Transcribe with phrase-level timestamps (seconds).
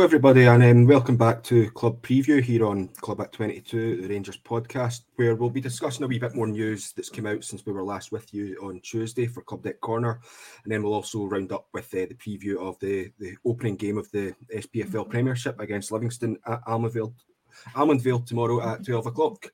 [0.00, 4.08] Hello, everybody, and um, welcome back to Club Preview here on Club at 22, the
[4.08, 7.66] Rangers podcast, where we'll be discussing a wee bit more news that's come out since
[7.66, 10.18] we were last with you on Tuesday for Club Deck Corner.
[10.64, 13.98] And then we'll also round up with uh, the preview of the, the opening game
[13.98, 17.12] of the SPFL Premiership against Livingston at Almondvale,
[17.74, 19.52] Almondvale tomorrow at 12 o'clock.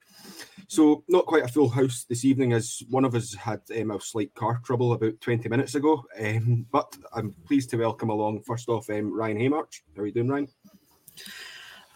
[0.68, 4.00] So, not quite a full house this evening, as one of us had um, a
[4.00, 6.04] slight car trouble about 20 minutes ago.
[6.20, 9.82] Um, but I'm pleased to welcome along, first off, um, Ryan Haymarch.
[9.94, 10.48] How are you doing, Ryan?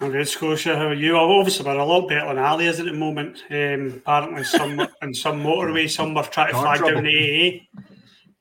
[0.01, 0.77] I'm good, Scotia.
[0.77, 1.17] How are you?
[1.17, 3.43] I've obviously been a lot better than Ali is at the moment.
[3.51, 6.95] Um, apparently, some in some motorway, some were trying to Car flag trouble.
[6.95, 7.61] down the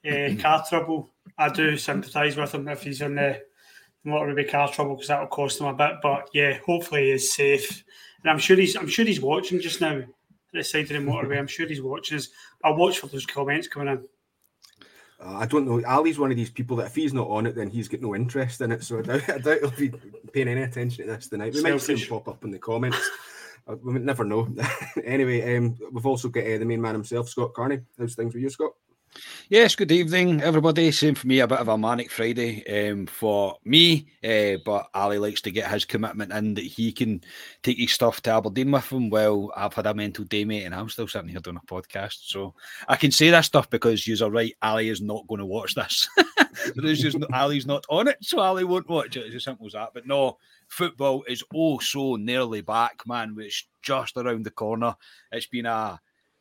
[0.06, 1.10] AA uh, car trouble.
[1.38, 3.42] I do sympathise with him if he's in the
[4.06, 5.94] motorway car trouble because that'll cost him a bit.
[6.02, 7.84] But yeah, hopefully he's safe,
[8.24, 10.08] and I'm sure he's I'm sure he's watching just now at
[10.54, 11.38] the side of the motorway.
[11.38, 12.18] I'm sure he's watching.
[12.18, 12.30] us.
[12.64, 14.06] I'll watch for those comments coming in.
[15.22, 15.84] Uh, I don't know.
[15.86, 18.16] Ali's one of these people that if he's not on it, then he's got no
[18.16, 18.84] interest in it.
[18.84, 19.92] So I doubt, I doubt he'll be
[20.32, 21.54] paying any attention to this tonight.
[21.54, 23.10] We might see him pop up in the comments.
[23.68, 24.48] Uh, we never know.
[25.04, 27.80] anyway, um, we've also got uh, the main man himself, Scott Carney.
[27.98, 28.72] How's things with you, Scott?
[29.50, 30.92] Yes, good evening, everybody.
[30.92, 35.18] Same for me, a bit of a manic Friday um, for me, uh, but Ali
[35.18, 37.22] likes to get his commitment in that he can
[37.64, 39.10] take his stuff to Aberdeen with him.
[39.10, 42.28] Well, I've had a mental day, mate, and I'm still sitting here doing a podcast.
[42.28, 42.54] So
[42.88, 46.08] I can say that stuff because you're right, Ali is not going to watch this.
[46.76, 49.26] there is just Ali's not on it, so Ali won't watch it.
[49.26, 49.92] It's as simple as that.
[49.94, 50.38] But no,
[50.68, 53.36] football is oh so nearly back, man.
[53.40, 54.96] It's just around the corner.
[55.32, 56.00] It's been a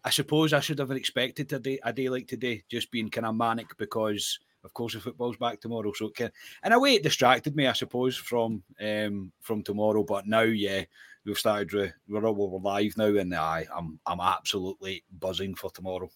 [0.09, 3.27] I suppose I should have expected a day, a day like today, just being kind
[3.27, 5.93] of manic because, of course, the football's back tomorrow.
[5.95, 6.31] So, it can,
[6.65, 10.03] in a way, it distracted me, I suppose, from um, from tomorrow.
[10.05, 10.85] But now, yeah,
[11.27, 11.75] we've started.
[11.75, 16.09] Re- we're all we're live now, and I, I'm I'm absolutely buzzing for tomorrow.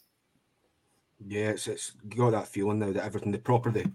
[1.27, 3.93] Yeah, it's, it's got that feeling now that everything, the proper, the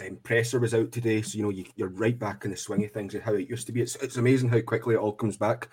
[0.00, 1.20] um, presser was out today.
[1.20, 3.50] So, you know, you, you're right back in the swing of things and how it
[3.50, 3.82] used to be.
[3.82, 5.68] It's, it's amazing how quickly it all comes back.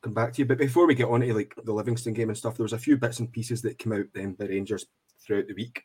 [0.00, 0.46] Come back to you.
[0.46, 2.78] But before we get on to like the Livingston game and stuff, there was a
[2.78, 4.86] few bits and pieces that came out then by Rangers
[5.20, 5.84] throughout the week.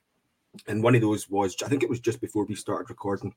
[0.68, 3.34] And one of those was, I think it was just before we started recording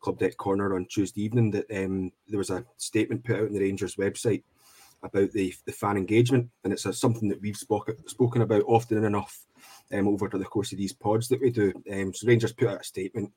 [0.00, 3.52] Club Deck Corner on Tuesday evening, that um, there was a statement put out on
[3.52, 4.44] the Rangers website
[5.02, 6.48] about the, the fan engagement.
[6.62, 9.46] And it's a, something that we've spoken spoken about often enough
[9.92, 11.72] um, over the course of these pods that we do.
[11.92, 13.32] Um, so Rangers put out a statement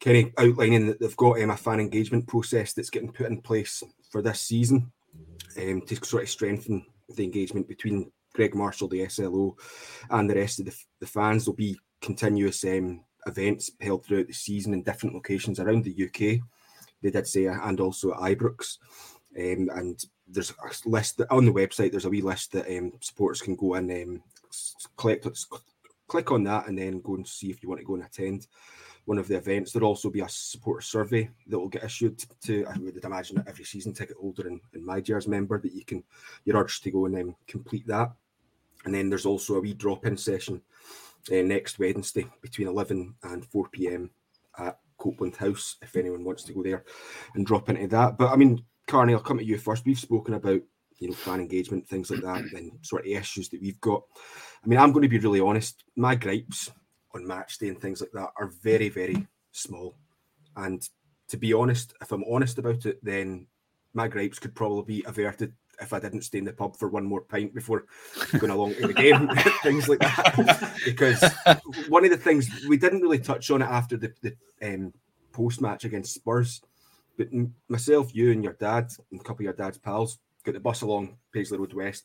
[0.00, 3.40] kind of outlining that they've got um, a fan engagement process that's getting put in
[3.40, 4.90] place for this season
[5.58, 9.56] um, to sort of strengthen the engagement between Greig Marshall, the SLO,
[10.10, 11.44] and the rest of the, the fans.
[11.44, 16.40] There'll be continuous um, events held throughout the season in different locations around the UK.
[17.02, 18.78] They did say, and also at Ibrox.
[19.36, 19.98] Um, and
[20.28, 21.92] there's a list that, on the website.
[21.92, 24.22] There's a wee list that um, supporters can go and um,
[24.96, 25.24] click
[26.08, 28.46] click on that, and then go and see if you want to go and attend
[29.10, 29.72] one of the events.
[29.72, 33.64] There'll also be a supporter survey that will get issued to, I would imagine, every
[33.64, 36.04] season ticket holder and, and MyGers member that you can,
[36.44, 38.12] you're urged to go and um, complete that.
[38.84, 40.62] And then there's also a wee drop in session
[41.32, 44.10] uh, next Wednesday between 11 and 4 pm
[44.58, 46.84] at Copeland House if anyone wants to go there
[47.34, 48.16] and drop into that.
[48.16, 49.84] But I mean, Carney, I'll come to you first.
[49.84, 50.60] We've spoken about
[51.00, 54.02] you know fan engagement, things like that, and sort of issues that we've got.
[54.64, 55.82] I mean, I'm going to be really honest.
[55.96, 56.70] My gripes
[57.14, 59.96] on match day and things like that are very, very small.
[60.56, 60.86] And
[61.28, 63.46] to be honest, if I'm honest about it, then
[63.94, 67.04] my gripes could probably be averted if I didn't stay in the pub for one
[67.04, 67.86] more pint before
[68.38, 69.28] going along to the game,
[69.62, 70.78] things like that.
[70.84, 71.24] because
[71.88, 74.92] one of the things we didn't really touch on it after the, the um,
[75.32, 76.60] post match against Spurs,
[77.16, 77.28] but
[77.68, 80.82] myself, you, and your dad, and a couple of your dad's pals got the bus
[80.82, 82.04] along Paisley Road West,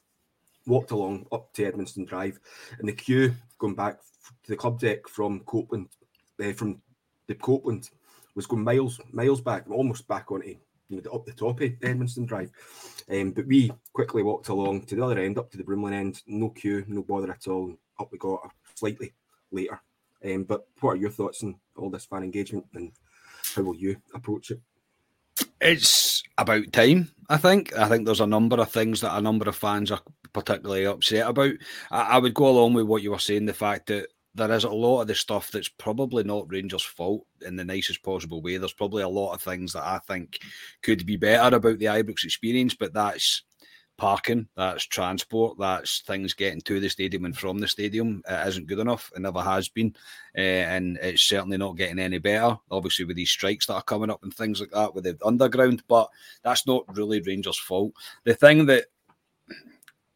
[0.67, 2.39] walked along up to Edmiston Drive,
[2.79, 4.00] and the queue going back
[4.44, 5.89] to the club deck from Copeland,
[6.44, 6.81] uh, from
[7.27, 7.89] the Copeland,
[8.35, 10.56] was going miles, miles back, almost back onto
[10.89, 12.51] you know the, up the top of Edmiston Drive.
[13.09, 16.21] Um, but we quickly walked along to the other end, up to the Broomloan end,
[16.27, 17.75] no queue, no bother at all.
[18.00, 19.13] Up we got slightly
[19.51, 19.81] later.
[20.23, 22.91] Um, but what are your thoughts on all this fan engagement and
[23.56, 24.59] how will you approach it?
[25.62, 27.76] It's about time, I think.
[27.78, 30.02] I think there's a number of things that a number of fans are
[30.34, 31.54] particularly upset about.
[31.92, 34.66] I, I would go along with what you were saying, the fact that there is
[34.66, 38.58] a lot of the stuff that's probably not Rangers' fault in the nicest possible way.
[38.58, 40.40] There's probably a lot of things that I think
[40.84, 43.44] could be better about the Ibrox experience, but that's
[43.97, 48.21] parking, that's transport, that's things getting to the stadium and from the stadium.
[48.27, 49.12] It isn't good enough.
[49.15, 49.95] It never has been,
[50.38, 52.57] uh, and it's certainly not getting any better.
[52.71, 55.83] Obviously, with these strikes that are coming up and things like that with the underground,
[55.88, 56.09] but
[56.44, 57.94] that's not really Rangers' fault.
[58.24, 58.86] The thing that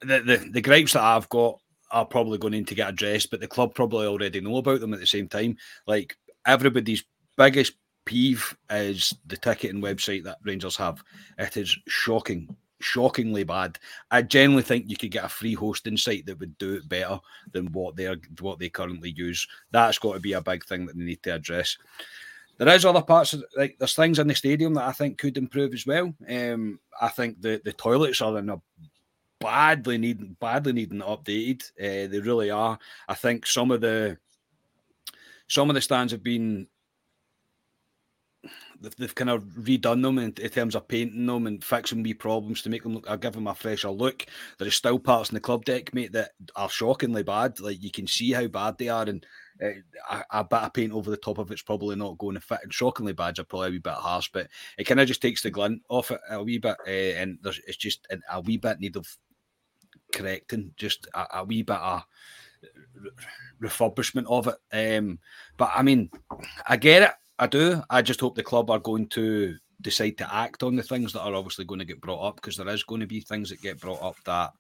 [0.02, 1.60] the the, the gripes that I've got
[1.92, 5.00] are probably going to get addressed, but the club probably already know about them at
[5.00, 5.58] the same time.
[5.88, 7.04] Like everybody's
[7.38, 7.74] biggest
[8.06, 11.04] peeve is the ticketing website that Rangers have.
[11.38, 13.78] It is shocking shockingly bad.
[14.12, 17.20] I generally think you could get a free hosting site that would do it better
[17.52, 19.48] than what they are what they currently use.
[19.72, 21.78] That's got to be a big thing that they need to address.
[22.58, 25.38] There is other parts of like there's things in the stadium that I think could
[25.38, 26.14] improve as well.
[26.30, 28.62] Um, I think the the toilets are in a
[29.40, 31.64] badly needing badly needing updated.
[31.80, 32.78] Uh, they really are.
[33.08, 34.18] I think some of the
[35.48, 36.68] some of the stands have been
[38.82, 42.14] they've, they've kind of redone them in, in, terms of painting them and fixing wee
[42.14, 44.26] problems to make them look, or give them a fresher look.
[44.58, 47.60] There is still parts in the club deck, mate, that are shockingly bad.
[47.60, 49.26] Like you can see how bad they are, and
[49.62, 49.70] uh,
[50.10, 52.60] a, a, bit of paint over the top of it's probably not going to fit.
[52.64, 54.48] And shockingly bad are probably a wee bit harsh, but
[54.78, 57.60] it kind of just takes the glint off it a wee bit, uh, and there's
[57.68, 59.08] it's just a wee bit need of
[60.14, 62.04] correcting, just a, a wee bit of
[63.62, 64.98] refurbishment of it.
[64.98, 65.20] Um,
[65.58, 66.10] but I mean,
[66.68, 67.12] I get it.
[67.40, 67.82] I do.
[67.90, 71.22] I just hope the club are going to decide to act on the things that
[71.22, 73.62] are obviously going to get brought up because there is going to be things that
[73.62, 74.52] get brought up that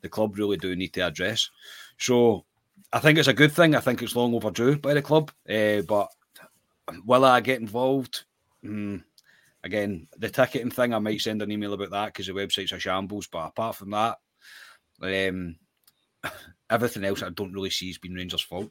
[0.00, 1.50] the club really do need to address.
[1.98, 2.44] So
[2.92, 3.74] I think it's a good thing.
[3.74, 5.32] I think it's long overdue by the club.
[5.48, 6.08] Uh, but
[7.04, 8.24] will I get involved?
[8.64, 9.02] Mm,
[9.64, 12.78] again, the ticketing thing, I might send an email about that because the website's a
[12.78, 13.26] shambles.
[13.26, 14.18] But apart from that,
[15.02, 15.56] um,
[16.70, 18.70] everything else I don't really see has been Rangers' fault.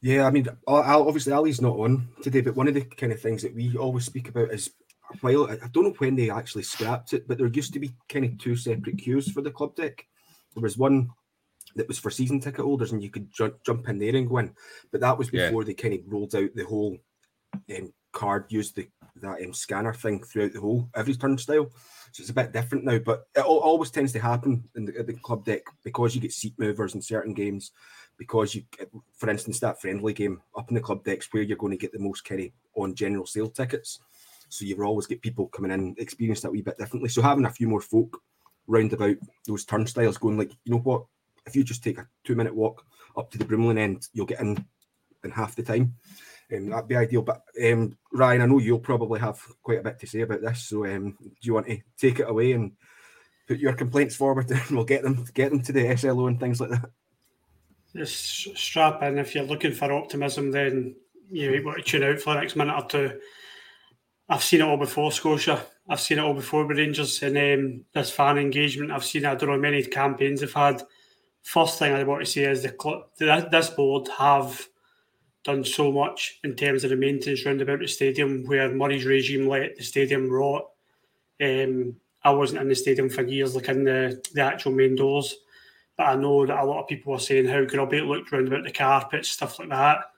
[0.00, 3.42] Yeah, I mean, obviously Ali's not on today, but one of the kind of things
[3.42, 4.70] that we always speak about is
[5.20, 8.24] while I don't know when they actually scrapped it, but there used to be kind
[8.24, 10.06] of two separate queues for the club deck.
[10.54, 11.10] There was one
[11.74, 14.38] that was for season ticket holders, and you could ju- jump in there and go
[14.38, 14.54] in,
[14.92, 15.66] but that was before yeah.
[15.66, 16.96] they kind of rolled out the whole
[17.76, 18.88] um, card, used the
[19.20, 21.70] that um, scanner thing throughout the whole every turnstile.
[22.12, 25.14] So it's a bit different now, but it always tends to happen in the, the
[25.14, 27.72] club deck because you get seat movers in certain games
[28.18, 28.64] because you,
[29.16, 31.92] for instance, that friendly game up in the club decks where you're going to get
[31.92, 34.00] the most carry on general sale tickets.
[34.48, 37.08] So you will always get people coming in, experience that wee bit differently.
[37.08, 38.20] So having a few more folk
[38.66, 39.16] round about
[39.46, 41.04] those turnstiles, going like, you know what,
[41.46, 42.84] if you just take a two minute walk
[43.16, 44.64] up to the Brimley end, you'll get in
[45.24, 45.94] in half the time.
[46.54, 47.22] Um, that'd be ideal.
[47.22, 50.64] But um, Ryan, I know you'll probably have quite a bit to say about this.
[50.64, 52.72] So um, do you want to take it away and
[53.46, 56.60] put your complaints forward, and we'll get them get them to the SLO and things
[56.60, 56.90] like that?
[57.98, 59.18] Just strap in.
[59.18, 60.96] If you're looking for optimism, then
[61.30, 63.20] you want to tune out for the next minute or two.
[64.28, 65.64] I've seen it all before, Scotia.
[65.88, 68.90] I've seen it all before with Rangers and um, this fan engagement.
[68.90, 70.82] I've seen, I don't know, many campaigns they've had.
[71.42, 74.68] First thing I want to say is the club, this board have
[75.44, 79.48] done so much in terms of the maintenance round about the stadium, where Murray's regime
[79.48, 80.66] let the stadium rot.
[81.40, 85.36] Um, I wasn't in the stadium for years, like in the, the actual main doors.
[85.98, 88.46] But I know that a lot of people are saying how grubby it looked around
[88.46, 90.10] about the carpet, stuff like that.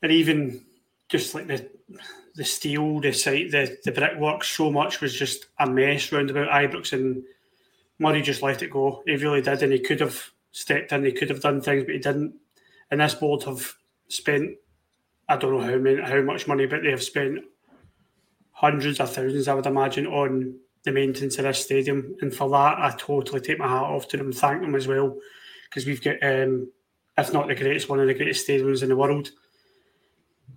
[0.00, 0.64] And even
[1.08, 1.68] just like the
[2.36, 6.48] the steel, the site, the, the brickwork, so much was just a mess round about
[6.48, 7.22] Ibrox and
[8.00, 9.02] Murray just let it go.
[9.06, 11.94] He really did, and he could have stepped in, he could have done things, but
[11.94, 12.34] he didn't.
[12.90, 13.74] And this board have
[14.08, 14.56] spent
[15.28, 17.44] I don't know how many how much money, but they have spent
[18.52, 22.16] hundreds of thousands, I would imagine, on the maintenance of this stadium.
[22.20, 25.16] And for that, I totally take my hat off to them thank them as well,
[25.64, 26.70] because we've got, um,
[27.18, 29.30] if not the greatest, one of the greatest stadiums in the world.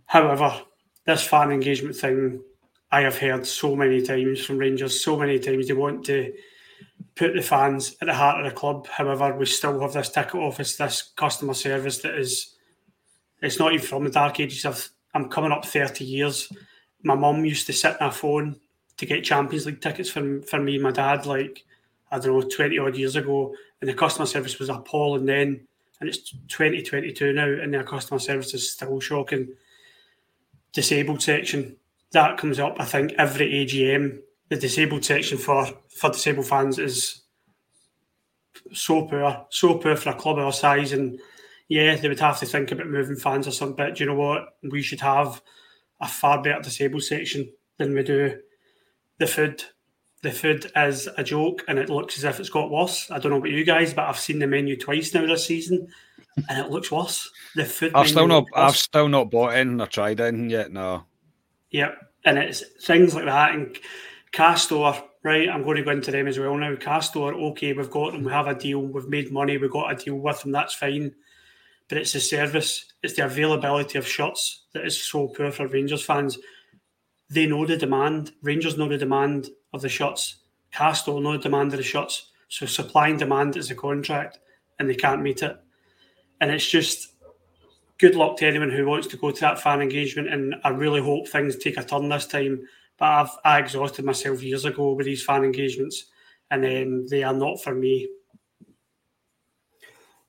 [0.06, 0.62] However,
[1.06, 2.42] this fan engagement thing,
[2.92, 6.34] I have heard so many times from Rangers, so many times they want to
[7.16, 8.88] put the fans at the heart of the club.
[8.88, 12.56] However, we still have this ticket office, this customer service that is,
[13.42, 14.66] it's not even from the dark ages.
[14.66, 16.52] I've, I'm coming up 30 years.
[17.04, 18.60] My mum used to sit on her phone
[18.98, 21.64] to get Champions League tickets for, for me and my dad, like,
[22.12, 23.54] I don't know, 20 odd years ago.
[23.80, 25.68] And the customer service was appalling then.
[26.00, 29.50] And it's 2022 now, and their customer service is still shocking.
[30.74, 31.76] Disabled section,
[32.12, 34.20] that comes up, I think, every AGM.
[34.50, 37.22] The disabled section for, for disabled fans is
[38.74, 40.94] so poor, so poor for a club our size.
[40.94, 41.20] And
[41.68, 43.76] yeah, they would have to think about moving fans or something.
[43.76, 44.58] But do you know what?
[44.64, 45.42] We should have
[46.00, 48.40] a far better disabled section than we do
[49.20, 49.64] the food.
[50.24, 53.12] The food is a joke, and it looks as if it's got worse.
[53.12, 55.88] I don't know about you guys, but I've seen the menu twice now this season,
[56.50, 57.30] and it looks worse.
[57.56, 57.92] The food.
[57.94, 58.46] I've still not.
[58.56, 60.72] I've still not bought in or tried in yet.
[60.72, 61.04] No.
[61.70, 63.78] Yep, and it's things like that, and
[64.32, 65.50] Castore, right?
[65.50, 66.76] I'm going to go into them as well now.
[66.76, 69.96] Castore, okay, we've got them, we have a deal, we've made money, we've got a
[69.96, 71.14] deal with them, that's fine.
[71.90, 76.04] But it's the service, it's the availability of shots that is so poor for Rangers
[76.04, 76.38] fans.
[77.30, 78.32] They know the demand.
[78.42, 80.38] Rangers know the demand of the shots.
[80.74, 82.32] Castore know the demand of the shots.
[82.48, 84.40] So supply and demand is a contract,
[84.80, 85.58] and they can't meet it.
[86.40, 87.14] And it's just
[87.98, 90.30] good luck to anyone who wants to go to that fan engagement.
[90.30, 92.68] And I really hope things take a turn this time.
[92.98, 96.06] But I've I exhausted myself years ago with these fan engagements,
[96.50, 98.08] and um, they are not for me.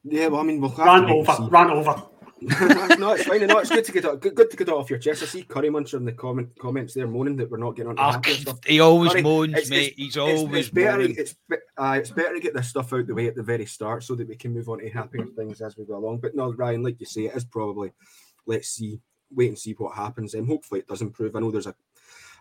[0.05, 2.03] Yeah, well, I mean, we'll to over, rant over.
[2.99, 3.47] no, it's fine.
[3.47, 5.23] No, it's good to get it, good, good to get it off your chest.
[5.23, 7.99] I see Curry Muncher in the comment comments there moaning that we're not getting on
[7.99, 8.21] Ah,
[8.67, 9.79] he always Curry, moans, it's- mate.
[9.93, 10.99] it's- He's always it's better.
[10.99, 11.17] moaning.
[11.19, 11.35] It's
[11.77, 14.15] uh, it's better to get this stuff out the way at the very start so
[14.15, 16.19] that we can move on to happier things as we go along.
[16.19, 17.93] But no, Ryan, like you say, it is probably.
[18.47, 19.01] Let's see,
[19.35, 20.35] wait and see what happens.
[20.35, 21.35] And um, hopefully, it does improve.
[21.35, 21.75] I know there's a.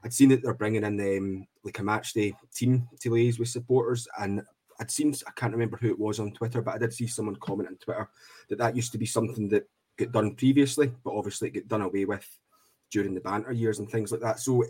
[0.03, 3.49] I'd seen that they're bringing in um, like a match day team to liaise with
[3.49, 4.43] supporters, and
[4.79, 7.35] I'd seen I can't remember who it was on Twitter, but I did see someone
[7.37, 8.07] comment on Twitter
[8.49, 12.05] that that used to be something that got done previously, but obviously got done away
[12.05, 12.27] with
[12.91, 14.39] during the banter years and things like that.
[14.39, 14.63] So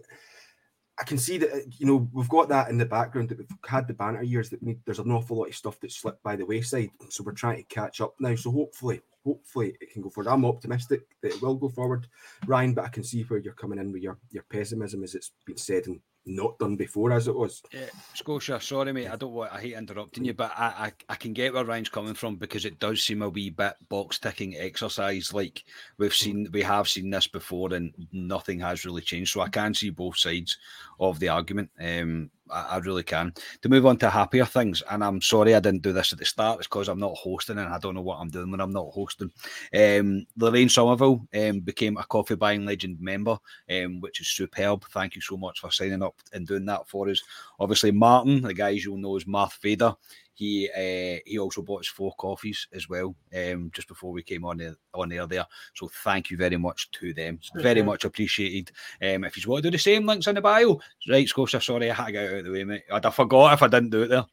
[1.00, 3.88] I can see that you know we've got that in the background that we've had
[3.88, 6.46] the banter years that need, there's an awful lot of stuff that slipped by the
[6.46, 6.90] wayside.
[7.10, 8.36] So we're trying to catch up now.
[8.36, 10.30] So hopefully, hopefully it can go forward.
[10.30, 12.08] I'm optimistic that it will go forward,
[12.48, 12.74] Ryan.
[12.74, 15.58] But I can see where you're coming in with your your pessimism, as it's been
[15.58, 17.64] said and not done before, as it was.
[17.74, 21.16] Yeah, Scotia, sorry mate, I don't want I hate interrupting you, but I, I I
[21.16, 24.56] can get where Ryan's coming from because it does seem a wee bit box ticking
[24.56, 25.34] exercise.
[25.34, 25.64] Like
[25.98, 29.34] we've seen, we have seen this before, and nothing has really changed.
[29.34, 30.58] So I can see both sides
[31.00, 31.70] of the argument.
[31.80, 33.34] Um, I, I really can.
[33.62, 36.25] To move on to happier things, and I'm sorry I didn't do this at the
[36.25, 36.60] start.
[36.60, 38.92] It's because I'm not hosting, and I don't know what I'm doing when I'm not
[38.92, 39.32] hosting.
[39.74, 43.38] Um, Lorraine Somerville um, became a coffee buying legend member,
[43.70, 44.86] um, which is superb.
[44.92, 47.22] Thank you so much for signing up and doing that for us.
[47.60, 49.96] Obviously, Martin, the guys you'll know as Marth Vader,
[50.38, 54.46] he uh, he also bought us four coffees as well um, just before we came
[54.46, 55.46] on air, on air there.
[55.74, 57.39] So thank you very much to them.
[57.56, 58.72] Very much appreciated.
[59.01, 60.79] Um, if you want to do the same, links in the bio.
[61.10, 62.84] Right, Scotia, sorry, I had to get out of the way, mate.
[62.91, 64.25] I'd have forgot if I didn't do it there.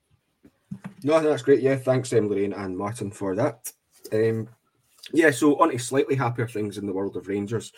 [1.03, 1.61] No, that's great.
[1.61, 3.73] Yeah, thanks, um, Lorraine and Martin, for that.
[4.13, 4.49] Um,
[5.13, 7.73] yeah, so on to slightly happier things in the world of Rangers.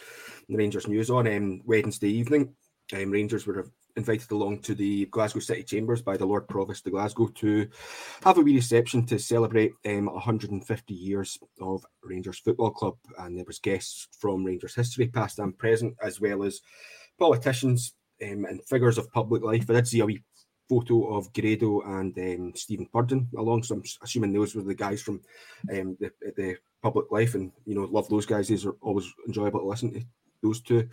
[0.49, 2.55] The Rangers news on um, Wednesday evening.
[2.93, 6.93] Um, Rangers were invited along to the Glasgow City Chambers by the Lord Provost of
[6.93, 7.69] Glasgow to
[8.23, 12.97] have a wee reception to celebrate um, 150 years of Rangers Football Club.
[13.19, 16.61] And there was guests from Rangers history, past and present, as well as
[17.19, 19.69] politicians um, and figures of public life.
[19.71, 20.23] I did see a wee
[20.69, 23.63] photo of Grado and um, Stephen Purdon along.
[23.63, 25.21] So I'm assuming those were the guys from
[25.71, 28.49] um, the, the public life, and you know, love those guys.
[28.49, 30.03] These are always enjoyable to listen to
[30.43, 30.89] those two.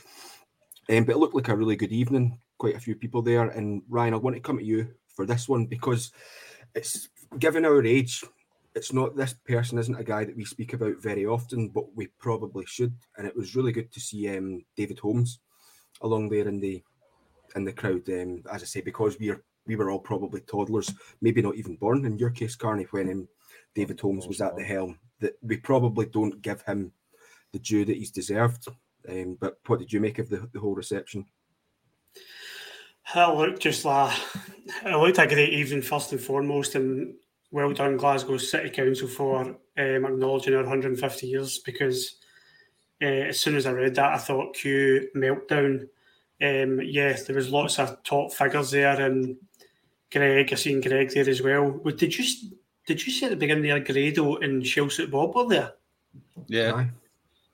[0.90, 2.40] Um, but it looked like a really good evening.
[2.64, 3.50] Quite a few people there.
[3.50, 6.14] And Ryan, I want to come to you for this one because
[6.74, 8.24] it's given our age.
[8.74, 12.08] It's not this person isn't a guy that we speak about very often, but we
[12.20, 12.96] probably should.
[13.18, 15.40] And it was really good to see um, David Holmes
[16.04, 16.82] along there in the
[17.58, 18.08] in the crowd.
[18.08, 21.76] Um, as I say, because we are we were all probably toddlers, maybe not even
[21.76, 22.06] born.
[22.06, 23.28] In your case, Carney, when um,
[23.76, 26.94] David Holmes was at the helm, that we probably don't give him
[27.52, 28.70] the due that he's deserved.
[29.10, 31.26] Um, but what did you make of the, the whole reception?
[33.16, 34.18] It looked just like
[34.86, 37.16] it looked a great evening first and foremost, and
[37.52, 41.60] well done Glasgow City Council for um, acknowledging our 150 years.
[41.60, 42.16] Because
[43.02, 45.88] uh, as soon as I read that, I thought Q meltdown.
[46.42, 49.38] Um, yeah, there was lots of top figures there, and
[50.12, 51.80] Greig, I seen Greig there as well.
[51.84, 52.26] Well, Did you
[52.86, 55.74] did you see at the beginning there, Grado and Chelsea Bob were there?
[56.48, 56.74] Yeah.
[56.74, 56.90] Aye.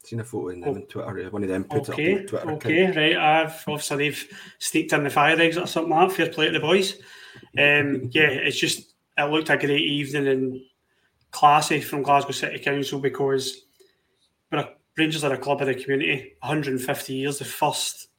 [0.03, 1.29] Seen a photo in them on Twitter.
[1.29, 2.51] One of them put it up on Twitter.
[2.51, 3.17] okay, right.
[3.17, 6.15] I've obviously they've sneaked in the fire exit or something like that.
[6.15, 6.93] Fair play to the boys.
[7.57, 10.61] Um, yeah, it's just it looked a great evening and
[11.31, 13.65] classy from Glasgow City Council because
[14.51, 16.33] we're Rangers are a club of the community.
[16.41, 18.09] 150 years, the first,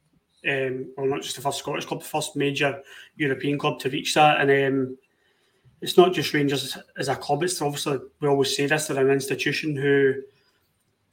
[0.48, 2.82] um, well, not just the first Scottish club, the first major
[3.16, 4.98] European club to reach that, and um,
[5.82, 7.42] it's not just Rangers as a club.
[7.42, 10.14] It's obviously we always say this: they're an institution who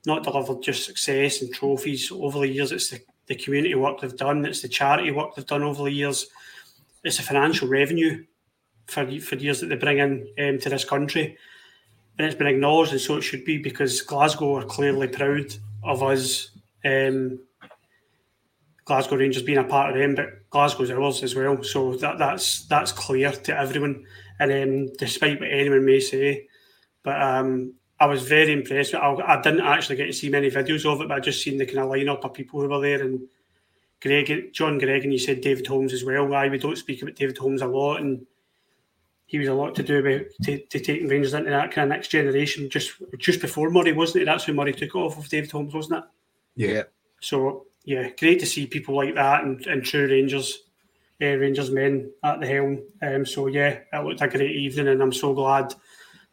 [0.08, 2.72] not delivered just success and trophies over the years.
[2.72, 4.46] It's the, the community work they've done.
[4.46, 6.28] It's the charity work they've done over the years.
[7.04, 8.26] It's the financial revenue
[8.88, 11.38] for for years that they bring in um, to this country,
[12.18, 16.02] and it's been acknowledged, and so it should be because Glasgow are clearly proud of
[16.02, 16.50] us.
[16.84, 17.40] Um,
[18.86, 21.62] Glasgow Rangers being a part of them, but Glasgow's ours as well.
[21.62, 24.06] So that that's that's clear to everyone.
[24.40, 26.48] And um, despite what anyone may say,
[27.04, 28.94] but um, I was very impressed.
[28.94, 31.58] I, I didn't actually get to see many videos of it, but I just seen
[31.58, 33.28] the kind of lineup of people who were there, and
[34.02, 36.28] Greig, John Greig, and you said David Holmes as well.
[36.28, 38.26] Why we don't speak about David Holmes a lot, and
[39.26, 41.96] he was a lot to do with to, to taking Rangers into that kind of
[41.96, 42.70] next generation.
[42.70, 44.26] Just just before Murray, wasn't it?
[44.26, 46.10] That's when Murray took it off of David Holmes, wasn't it?
[46.56, 46.84] Yeah.
[47.20, 50.60] So yeah, great to see people like that and, and true Rangers,
[51.22, 52.84] uh, Rangers men at the helm.
[53.02, 55.74] Um, so yeah, it looked a great evening, and I'm so glad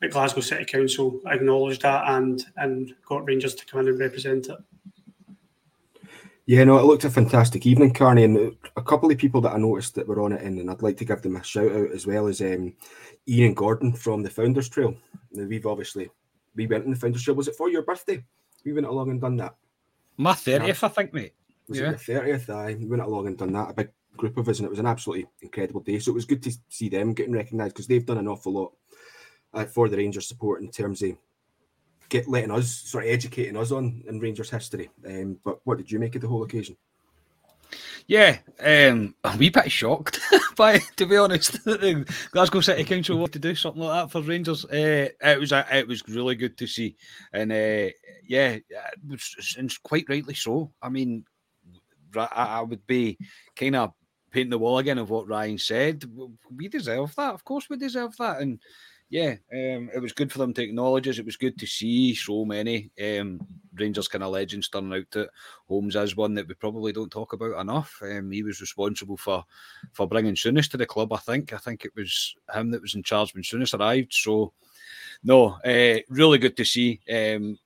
[0.04, 4.48] that Glasgow City Council acknowledged that and and got Rangers to come in and represent
[4.48, 4.58] it.
[6.46, 9.56] Yeah, no, it looked a fantastic evening, Carney, and a couple of people that I
[9.56, 12.06] noticed that were on it, and I'd like to give them a shout out as
[12.06, 12.74] well as um,
[13.26, 14.94] Ian Gordon from the Founders Trail.
[15.32, 16.10] Now, we've obviously
[16.54, 17.36] we went in the Founders Trail.
[17.36, 18.22] Was it for your birthday?
[18.64, 19.54] We went along and done that.
[20.18, 21.32] My thirtieth, I think, mate.
[21.68, 21.88] Was Yeah.
[21.88, 22.50] it the thirtieth?
[22.50, 23.70] I we went along and done that.
[23.70, 25.98] A big group of us, and it was an absolutely incredible day.
[25.98, 28.72] So it was good to see them getting recognised because they've done an awful lot
[29.54, 31.16] uh, for the Rangers support in terms of
[32.08, 34.90] get letting us sort of educating us on in Rangers history.
[35.06, 36.76] Um, but what did you make of the whole occasion?
[38.06, 40.20] Yeah, um, a wee bit shocked
[40.56, 44.20] by, to be honest, the Glasgow City Council wanted to do something like that for
[44.20, 44.64] Rangers.
[44.66, 46.96] Uh, it was a, it was really good to see,
[47.32, 47.90] and uh,
[48.28, 48.58] yeah,
[49.08, 50.70] was, and quite rightly so.
[50.82, 51.24] I mean,
[52.14, 53.18] I, I would be
[53.56, 53.92] kind of
[54.30, 56.04] painting the wall again of what Ryan said.
[56.54, 58.60] We deserve that, of course, we deserve that, and
[59.10, 61.18] yeah, um, it was good for them to acknowledge us.
[61.18, 63.40] It was good to see so many um,
[63.74, 65.28] Rangers kind of legends turning out to
[65.68, 68.00] Holmes is one that we probably don't talk about enough.
[68.02, 69.44] Um, he was responsible for
[69.92, 71.12] for bringing Souness to the club.
[71.12, 71.52] I think.
[71.52, 74.14] I think it was him that was in charge when Souness arrived.
[74.14, 74.52] So,
[75.22, 77.00] no, uh, really good to see.
[77.12, 77.58] Um,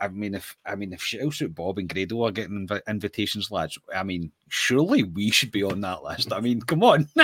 [0.00, 3.78] I, mean, if I mean if Chelsea, Bob and Grado are getting invi- invitations, lads.
[3.94, 6.32] I mean, surely we should be on that list.
[6.32, 7.08] I mean, come on.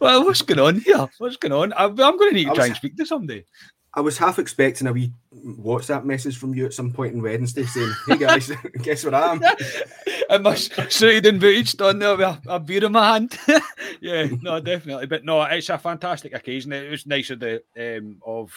[0.00, 1.08] well, what's going on here?
[1.18, 1.72] What's going on?
[1.72, 3.44] I, I'm going to need to I try and speak to somebody.
[3.92, 7.64] I was half expecting a wee WhatsApp message from you at some point on Wednesday
[7.64, 9.42] saying, "Hey guys, guess what I am."
[10.30, 13.36] and my suited and booted stand there with a, beer in my hand.
[14.00, 15.06] yeah, no, definitely.
[15.06, 16.72] But no, it's a fantastic occasion.
[16.72, 18.52] It was nice of the um, of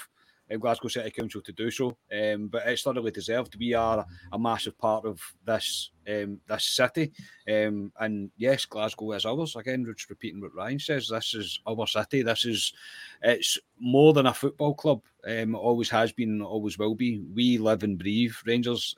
[0.60, 1.98] Glasgow City Council to do so.
[2.12, 3.58] Um, but it's thoroughly deserved.
[3.60, 7.12] We are a massive part of this um, this city.
[7.50, 9.56] Um, and yes, Glasgow is ours.
[9.56, 12.22] Again, just repeating what Ryan says, this is our city.
[12.24, 12.74] This is
[13.22, 15.02] it's more than a football club.
[15.26, 17.22] Um, it always has been, always will be.
[17.34, 18.96] We live and breathe Rangers.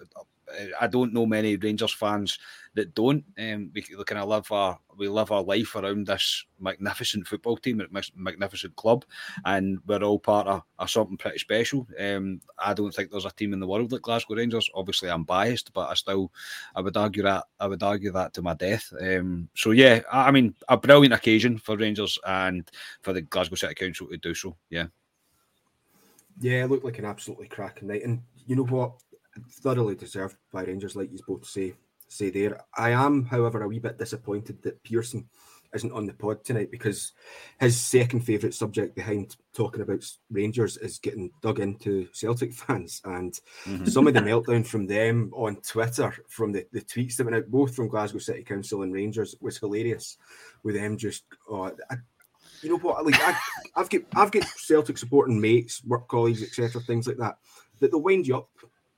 [0.79, 2.39] I don't know many Rangers fans
[2.75, 3.23] that don't.
[3.39, 7.81] Um, we kind of live our we live our life around this magnificent football team,
[7.91, 9.05] mag- magnificent club,
[9.45, 11.87] and we're all part of, of something pretty special.
[11.99, 14.69] Um, I don't think there's a team in the world like Glasgow Rangers.
[14.73, 16.31] Obviously, I'm biased, but I still
[16.75, 18.93] I would argue that I would argue that to my death.
[18.99, 22.69] Um, so yeah, I, I mean a brilliant occasion for Rangers and
[23.01, 24.55] for the Glasgow City Council to do so.
[24.69, 24.87] Yeah.
[26.41, 28.93] Yeah, it looked like an absolutely cracking night, and you know what?
[29.61, 31.75] Thoroughly deserved by Rangers, like you both say
[32.07, 32.61] say there.
[32.77, 35.27] I am, however, a wee bit disappointed that Pearson
[35.73, 37.11] isn't on the pod tonight because
[37.59, 43.33] his second favourite subject behind talking about Rangers is getting dug into Celtic fans and
[43.65, 43.85] mm-hmm.
[43.85, 47.51] some of the meltdown from them on Twitter from the, the tweets that went out
[47.51, 50.17] both from Glasgow City Council and Rangers was hilarious
[50.63, 51.95] with them just oh, I,
[52.61, 53.37] you know what like I,
[53.75, 56.81] I've got I've got Celtic supporting mates, work colleagues, etc.
[56.81, 57.37] things like that
[57.79, 58.49] that they'll wind you up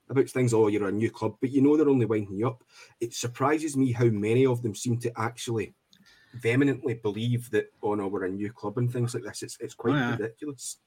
[0.10, 0.54] about things.
[0.54, 2.64] Oh, you're a new club, but you know they're only winding you up.
[3.00, 5.74] It surprises me how many of them seem to actually
[6.36, 9.44] vehemently believe that oh no, we're a new club and things like this.
[9.44, 10.12] It's it's quite Oh, yeah.
[10.12, 10.78] ridiculous.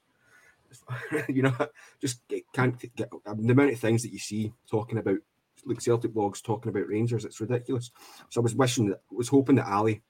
[1.28, 1.54] you know,
[2.00, 2.20] just
[2.54, 5.18] can't get um, the amount of things that you see talking about
[5.66, 7.24] like Celtic blogs talking about Rangers.
[7.24, 7.90] It's ridiculous.
[8.30, 10.00] So I was wishing that, was hoping that Ali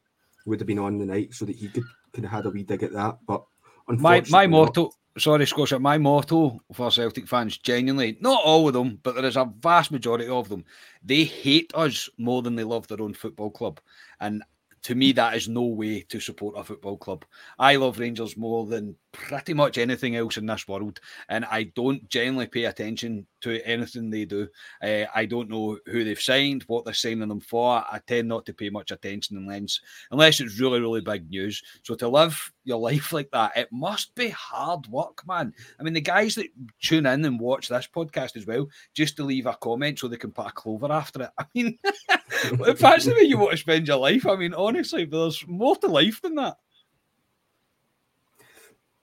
[0.46, 2.62] would have been on the night so that he could could have had a wee
[2.62, 3.18] dig at that.
[3.26, 3.44] But
[3.88, 8.74] my unfortunately, my motto sorry scotia my motto for celtic fans genuinely not all of
[8.74, 10.64] them but there is a vast majority of them.
[11.02, 13.80] They hate us more than they love their own football club.
[14.20, 14.42] And
[14.82, 17.24] to me that is no way to support a football club.
[17.58, 22.08] I love rangers more than pretty much anything else in this world and i don't
[22.08, 24.46] generally pay attention to anything they do.
[24.82, 27.78] Uh, i don't know who they've signed what they're signing them for.
[27.78, 31.62] I tend not to pay much attention unless unless it's really really big news.
[31.82, 35.52] So to live your life like that it must be hard work man.
[35.78, 36.46] I mean the guys that
[36.80, 40.16] tune in and watch this podcast as well just to leave a comment so they
[40.16, 41.30] can put a clover after it.
[41.38, 41.78] I mean
[42.44, 45.76] if that's the way you want to spend your life i mean honestly there's more
[45.76, 46.56] to life than that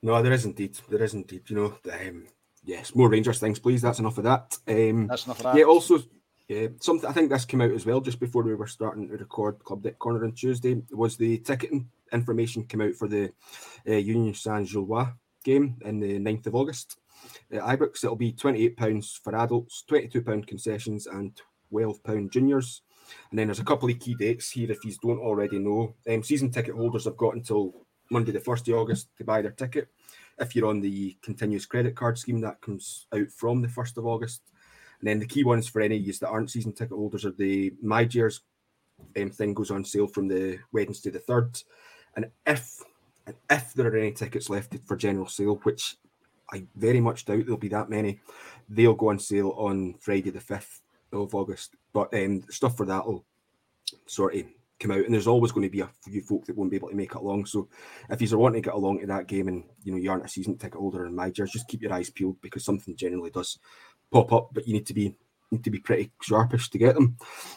[0.02, 0.78] No, there is indeed.
[0.88, 1.42] There is indeed.
[1.48, 2.26] You know, um,
[2.64, 3.82] yes, more Rangers things, please.
[3.82, 4.56] That's enough of that.
[4.68, 5.98] Um, that's enough of that yeah, also,
[6.48, 9.16] yeah, something I think this came out as well just before we were starting to
[9.16, 13.32] record Club Deck Corner on Tuesday was the ticketing information came out for the
[13.88, 15.08] uh, Union Saint Gilloise
[15.44, 16.98] game in the 9th of August.
[17.50, 21.38] At Ibrox, it'll be £28 for adults, £22 concessions, and
[21.72, 22.82] £12 juniors.
[23.30, 25.94] And then there's a couple of key dates here if you don't already know.
[26.08, 27.74] Um, season ticket holders have got until
[28.10, 29.88] Monday, the 1st of August, to buy their ticket.
[30.38, 34.06] If you're on the continuous credit card scheme, that comes out from the 1st of
[34.06, 34.42] August.
[35.00, 37.32] And then the key ones for any of you that aren't season ticket holders are
[37.32, 38.40] the MyGers
[39.16, 41.62] um, thing goes on sale from the Wednesday the 3rd.
[42.16, 42.82] And if
[43.26, 45.96] and if there are any tickets left for general sale, which
[46.50, 48.20] I very much doubt there'll be that many,
[48.68, 50.80] they'll go on sale on Friday the 5th
[51.12, 51.76] of August.
[51.92, 53.24] But um, stuff for that will
[54.06, 54.42] sort of
[54.80, 56.88] come out, and there's always going to be a few folk that won't be able
[56.88, 57.46] to make it along.
[57.46, 57.68] So
[58.10, 60.24] if you are wanting to get along to that game and you know you aren't
[60.24, 63.58] a season ticket holder in my just keep your eyes peeled because something generally does
[64.10, 65.16] pop up, but you need to be
[65.50, 67.16] need to be pretty sharpish to get them.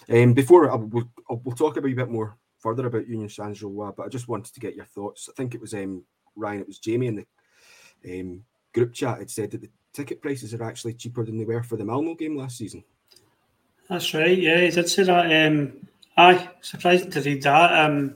[0.09, 3.93] Um, before I, we'll, we'll talk about a bit more further about Union Saint Gilloise,
[3.97, 5.29] but I just wanted to get your thoughts.
[5.29, 6.03] I think it was um,
[6.35, 7.15] Ryan, it was Jamie in
[8.03, 11.45] the um, group chat had said that the ticket prices are actually cheaper than they
[11.45, 12.83] were for the Malmo game last season.
[13.89, 14.37] That's right.
[14.37, 15.47] Yeah, he did say that.
[15.47, 15.73] Um,
[16.17, 17.85] aye, surprising to read that.
[17.85, 18.15] Um,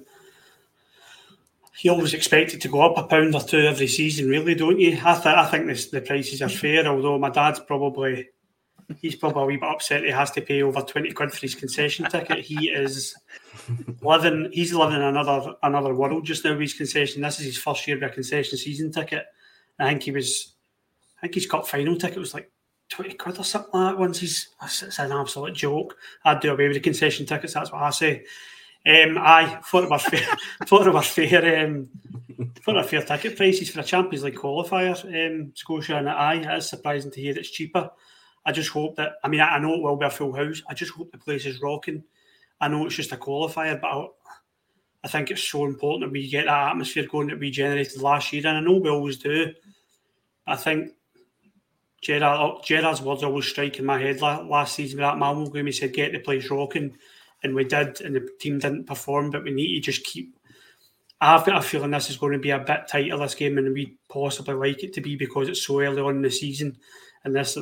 [1.79, 4.79] you always expect it to go up a pound or two every season, really, don't
[4.79, 4.93] you?
[5.03, 8.29] I, th- I think this, the prices are fair, although my dad's probably
[9.01, 11.55] he's probably a wee bit upset he has to pay over 20 quid for his
[11.55, 12.39] concession ticket.
[12.39, 13.15] He is
[14.01, 17.21] living he's living another another world just now with his concession.
[17.21, 19.25] This is his first year with a concession season ticket.
[19.79, 20.53] I think he was
[21.17, 22.51] I think his cup final ticket was like
[22.89, 25.97] 20 quid or something like that once he's it's an absolute joke.
[26.23, 28.25] I'd do away with the concession tickets, that's what I say.
[28.87, 30.27] Um, I thought it was fair.
[30.65, 31.65] thought it was fair.
[31.65, 31.89] Um,
[32.63, 34.93] thought it fair ticket prices for a Champions League qualifier.
[35.05, 36.35] Um, Scotia and I.
[36.35, 37.89] It is surprising to hear it's cheaper.
[38.45, 39.13] I just hope that.
[39.23, 40.61] I mean, I, I know it will be a full house.
[40.69, 42.03] I just hope the place is rocking.
[42.61, 44.07] I know it's just a qualifier, but I,
[45.03, 48.31] I think it's so important that we get that atmosphere going that we generated last
[48.31, 49.51] year, and I know we always do.
[50.45, 50.91] I think
[52.05, 55.65] Gerrard, Gerrard's words always strike in my head last season with that Malmo game.
[55.65, 56.95] He said, "Get the place rocking,"
[57.41, 59.31] and we did, and the team didn't perform.
[59.31, 60.37] But we need to just keep.
[61.19, 63.73] I've got a feeling this is going to be a bit tighter this game than
[63.73, 66.77] we possibly like it to be because it's so early on in the season,
[67.23, 67.57] and this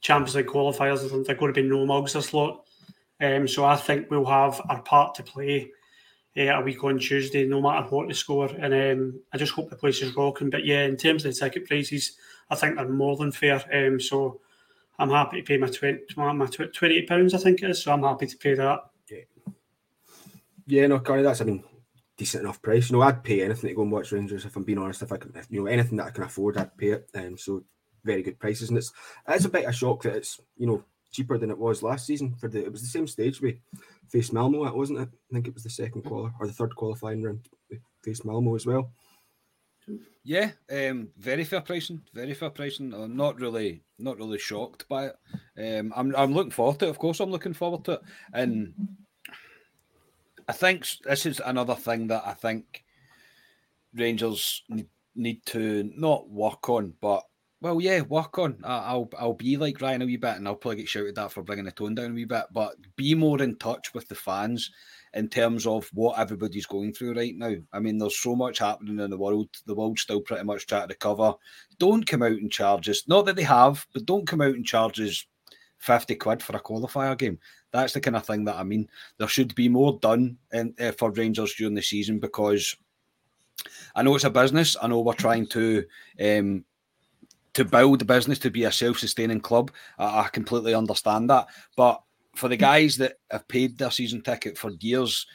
[0.00, 2.64] Champions League qualifiers, they're going to be no mugs this lot.
[3.20, 5.70] Um, so I think we'll have our part to play
[6.36, 8.46] uh, a week on Tuesday, no matter what the score.
[8.46, 10.50] And um, I just hope the place is rocking.
[10.50, 12.16] But yeah, in terms of the ticket prices,
[12.50, 13.62] I think they're more than fair.
[13.72, 14.40] Um, so
[14.98, 17.82] I'm happy to pay my, 20, my 28 pounds, I think it is.
[17.82, 18.80] So I'm happy to pay that.
[19.10, 19.52] Yeah,
[20.66, 21.64] yeah no, Connie, that's, I mean,
[22.16, 22.90] decent enough price.
[22.90, 25.02] You know, I'd pay anything to go and watch Rangers if I'm being honest.
[25.02, 27.10] If I can, if, you know, anything that I can afford, I'd pay it.
[27.14, 27.64] Um, so
[28.06, 28.92] very good prices, and it's
[29.28, 30.82] it's a bit of a shock that it's you know
[31.12, 32.34] cheaper than it was last season.
[32.36, 33.60] For the it was the same stage we
[34.08, 35.08] faced Malmo at, wasn't it?
[35.30, 38.54] I think it was the second quali or the third qualifying round we faced Malmo
[38.54, 38.92] as well.
[40.24, 42.92] Yeah, um, very fair pricing, very fair pricing.
[42.92, 45.16] I'm not really, not really shocked by it.
[45.56, 46.90] Um, I'm, I'm looking forward to it.
[46.90, 48.00] Of course, I'm looking forward to it,
[48.32, 48.74] and
[50.48, 52.84] I think this is another thing that I think
[53.94, 57.22] Rangers need, need to not work on, but
[57.60, 58.58] well, yeah, work on.
[58.64, 61.42] I'll I'll be like Ryan a wee bit, and I'll probably get shouted at for
[61.42, 62.44] bringing the tone down a wee bit.
[62.52, 64.70] But be more in touch with the fans
[65.14, 67.54] in terms of what everybody's going through right now.
[67.72, 69.48] I mean, there's so much happening in the world.
[69.66, 71.34] The world's still pretty much trying to recover.
[71.78, 73.08] Don't come out and charge us.
[73.08, 75.26] Not that they have, but don't come out and charge us
[75.78, 77.38] 50 quid for a qualifier game.
[77.72, 78.88] That's the kind of thing that I mean.
[79.18, 82.76] There should be more done in, uh, for Rangers during the season because
[83.94, 84.76] I know it's a business.
[84.80, 85.84] I know we're trying to
[86.20, 86.64] um,
[87.54, 89.70] to build the business to be a self-sustaining club.
[89.98, 92.02] I completely understand that, but
[92.36, 95.26] for the guys that have paid their season ticket for years,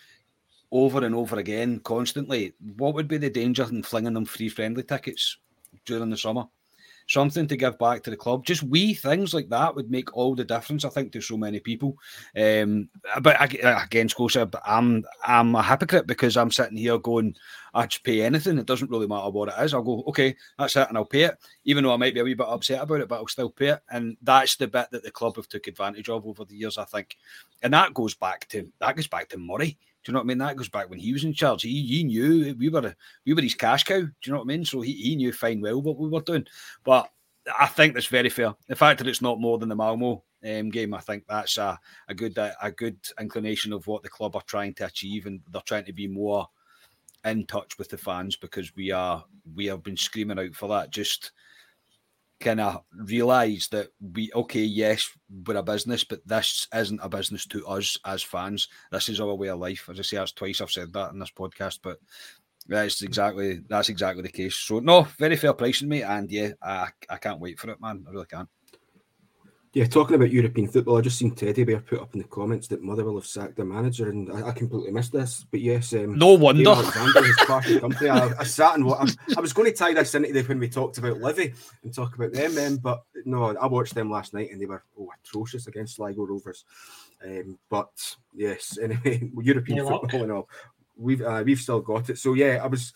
[0.72, 4.84] over and over again, constantly, what would be the danger in flinging them free friendly
[4.84, 5.38] tickets
[5.86, 6.46] during the summer?
[7.12, 8.46] Something to give back to the club.
[8.46, 11.60] Just wee things like that would make all the difference, I think, to so many
[11.60, 11.98] people.
[12.38, 12.90] Um,
[13.22, 17.36] but again, Scotia, I'm I'm a hypocrite because I'm sitting here going,
[17.74, 18.58] I just pay anything.
[18.58, 19.74] It doesn't really matter what it is.
[19.74, 21.38] I'll go, okay, that's it, and I'll pay it.
[21.66, 23.70] Even though I might be a wee bit upset about it, but I'll still pay
[23.70, 23.82] it.
[23.90, 26.86] And that's the bit that the club have took advantage of over the years, I
[26.86, 27.18] think.
[27.62, 29.78] And that goes back to that goes back to Murray.
[30.04, 30.38] Do you know what I mean?
[30.40, 31.62] That goes back when he was in charge.
[31.62, 34.00] He, he knew we were we were his cash cow.
[34.00, 34.66] Do you know what I mean?
[34.66, 36.46] So he, he knew fine well what we were doing.
[36.84, 37.10] But
[37.60, 38.56] I think that's very fair.
[38.68, 41.80] The fact that it's not more than the Malmo um, game, I think that's a,
[42.08, 45.62] a good a good inclination of what the club are trying to achieve, and they're
[45.62, 46.48] trying to be more
[47.26, 49.24] in touch with the fans because we are
[49.56, 50.90] we have been screaming out for that.
[50.90, 51.32] Just
[52.42, 55.10] kind of realize that we okay, yes,
[55.46, 58.68] we're a business, but this isn't a business to us as fans.
[58.92, 59.88] This is our way of life.
[59.90, 62.00] As I say, that's twice I've said that in this podcast, but
[62.68, 64.56] that's exactly that's exactly the case.
[64.56, 68.06] So no, very fair pricing, mate, and yeah, I, I can't wait for it, man.
[68.08, 68.50] I really can't.
[69.74, 72.68] Yeah, talking about European football, I just seen Teddy Bear put up in the comments
[72.68, 75.46] that Motherwell have sacked their manager, and I, I completely missed this.
[75.50, 76.70] But yes, um, no wonder.
[76.70, 78.10] Alexander has parted company.
[78.10, 79.08] I, I, sat and I,
[79.38, 81.54] I was going to tie this into the, when we talked about Livy
[81.84, 84.84] and talk about them, um, but no, I watched them last night and they were
[85.00, 86.66] oh, atrocious against Sligo Rovers.
[87.24, 87.92] Um, but
[88.34, 90.50] yes, anyway, European yeah, football and all,
[90.98, 92.18] we've uh, we've still got it.
[92.18, 92.92] So yeah, I was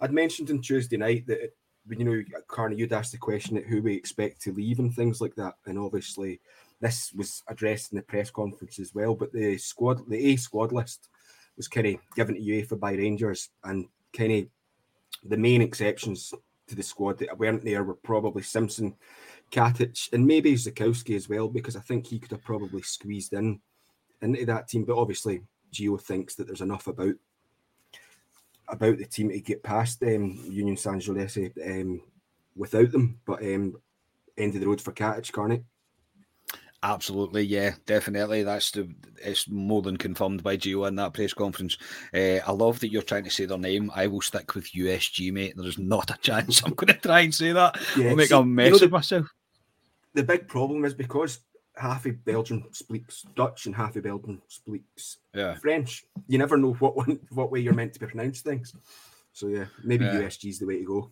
[0.00, 1.52] I'd mentioned on Tuesday night that
[1.88, 5.20] you know, Carney, you'd asked the question at who we expect to leave and things
[5.20, 6.40] like that, and obviously
[6.80, 9.14] this was addressed in the press conference as well.
[9.14, 11.08] But the squad, the A squad list,
[11.56, 14.46] was kind of given to UEFA by Rangers, and kind of
[15.28, 16.32] the main exceptions
[16.66, 18.94] to the squad that weren't there were probably Simpson,
[19.50, 23.60] Katic, and maybe Zakowski as well, because I think he could have probably squeezed in
[24.22, 24.84] into that team.
[24.84, 25.42] But obviously,
[25.72, 27.14] Gio thinks that there's enough about
[28.68, 32.00] about the team to get past um, Union San Giuliano um,
[32.56, 33.18] without them.
[33.24, 33.76] But um,
[34.36, 35.64] end of the road for Katic, Carney.
[36.82, 38.42] Absolutely, yeah, definitely.
[38.42, 41.78] That's the it's more than confirmed by Gio in that press conference.
[42.12, 43.90] Uh, I love that you're trying to say their name.
[43.94, 45.54] I will stick with USG, mate.
[45.56, 47.80] There's not a chance I'm going to try and say that.
[47.96, 49.34] Yeah, I'll make see, a mess you know, the, of myself.
[50.12, 51.38] The big problem is because
[51.76, 55.54] half of Belgium speaks Dutch and half of Belgium speaks yeah.
[55.56, 56.04] French.
[56.28, 58.74] You never know what one, what way you're meant to pronounce things.
[59.32, 60.14] So yeah, maybe yeah.
[60.14, 61.10] USG is the way to go.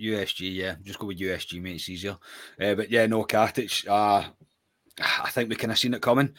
[0.00, 1.76] USG, yeah, just go with USG, mate.
[1.76, 2.16] It's easier.
[2.60, 3.88] Uh, but yeah, no Katic.
[3.88, 4.28] Uh,
[5.00, 6.34] I think we kind of seen it coming.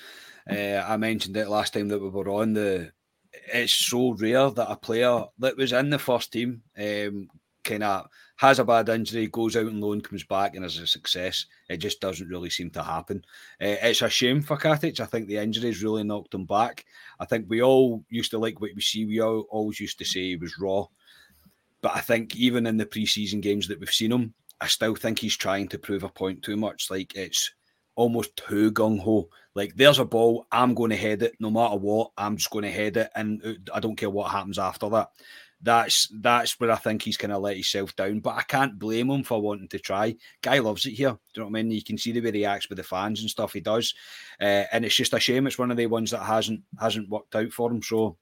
[0.49, 2.91] Uh, I mentioned it last time that we were on the.
[3.53, 7.29] It's so rare that a player that was in the first team um,
[7.63, 8.07] kind of
[8.41, 11.45] has a bad injury, goes out and loan, comes back and is a success.
[11.69, 13.23] It just doesn't really seem to happen.
[13.61, 14.99] Uh, it's a shame for Katic.
[14.99, 16.83] I think the injuries really knocked him back.
[17.19, 19.05] I think we all used to like what we see.
[19.05, 20.85] We all always used to say he was raw.
[21.81, 25.19] But I think even in the preseason games that we've seen him, I still think
[25.19, 26.89] he's trying to prove a point too much.
[26.89, 27.53] Like it's
[27.93, 29.29] almost too gung ho.
[29.53, 32.09] Like there's a ball, I'm going to head it no matter what.
[32.17, 35.09] I'm just going to head it, and uh, I don't care what happens after that
[35.61, 38.19] that's that's where I think he's kind of let himself down.
[38.19, 40.15] But I can't blame him for wanting to try.
[40.41, 41.11] Guy loves it here.
[41.11, 41.71] Do you know what I mean?
[41.71, 43.93] You can see the way he acts with the fans and stuff he does,
[44.39, 45.47] uh, and it's just a shame.
[45.47, 47.81] It's one of the ones that hasn't hasn't worked out for him.
[47.81, 48.17] So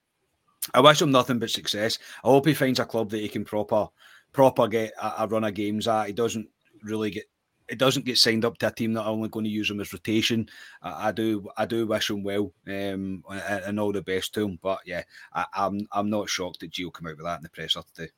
[0.73, 1.99] I wish him nothing but success.
[2.23, 3.87] I hope he finds a club that he can proper
[4.33, 6.07] proper get a, a run of games at.
[6.07, 6.47] He doesn't
[6.83, 7.25] really get
[7.69, 9.79] it doesn't get signed up to a team that are only going to use him
[9.79, 10.49] as rotation.
[10.81, 14.45] I, I do I do wish him well um, and, and, all the best to
[14.45, 14.59] him.
[14.61, 15.03] But yeah,
[15.33, 17.81] I, am I'm, I'm not shocked that Gio come out with that in the presser
[17.93, 18.11] today.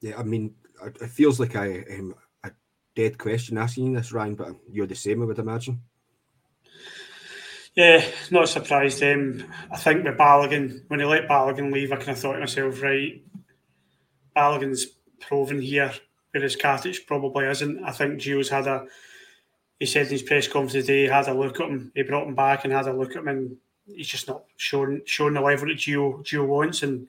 [0.00, 2.14] Yeah, I mean, it feels like I am
[2.44, 2.50] a
[2.94, 5.80] dead question asking this, Ryan, but you're the same, I would imagine.
[7.74, 9.02] Yeah, not surprised.
[9.02, 12.40] Um, I think with Balogun, when he let Balogun leave, I kind of thought to
[12.40, 13.22] myself, right,
[14.36, 14.86] Balogun's
[15.20, 15.92] proven here
[16.32, 17.82] whereas Katic probably isn't.
[17.84, 18.86] I think Gio's had a,
[19.78, 22.26] he said in his press conference today, he had a look at him, he brought
[22.26, 25.40] him back and had a look at him, and he's just not showing showing the
[25.40, 26.82] level that Gio Gio wants.
[26.82, 27.08] And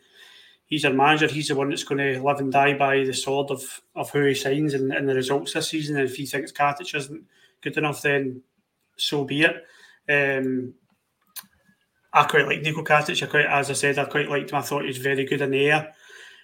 [0.68, 1.28] he's our manager.
[1.28, 4.26] He's the one that's going to live and die by the sword of of who
[4.26, 5.98] he signs and, and the results this season.
[5.98, 7.24] And if he thinks Katic isn't
[7.62, 8.42] good enough, then
[8.96, 9.66] so be it.
[10.08, 10.74] Um,
[12.14, 13.22] I quite like Nico Katic.
[13.22, 14.58] I quite, as I said, I quite liked him.
[14.58, 15.94] I thought he was very good in the air.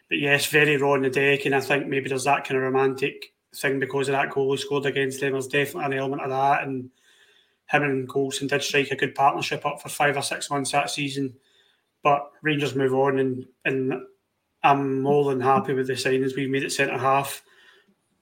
[0.09, 2.63] But yes, very raw on the deck, and I think maybe there's that kind of
[2.63, 5.31] romantic thing because of that goal he scored against them.
[5.33, 6.89] There's definitely an element of that, and
[7.67, 10.89] him and Goldson did strike a good partnership up for five or six months that
[10.89, 11.33] season.
[12.03, 13.93] But Rangers move on, and and
[14.65, 17.43] I'm more than happy with the signings we've made at centre half.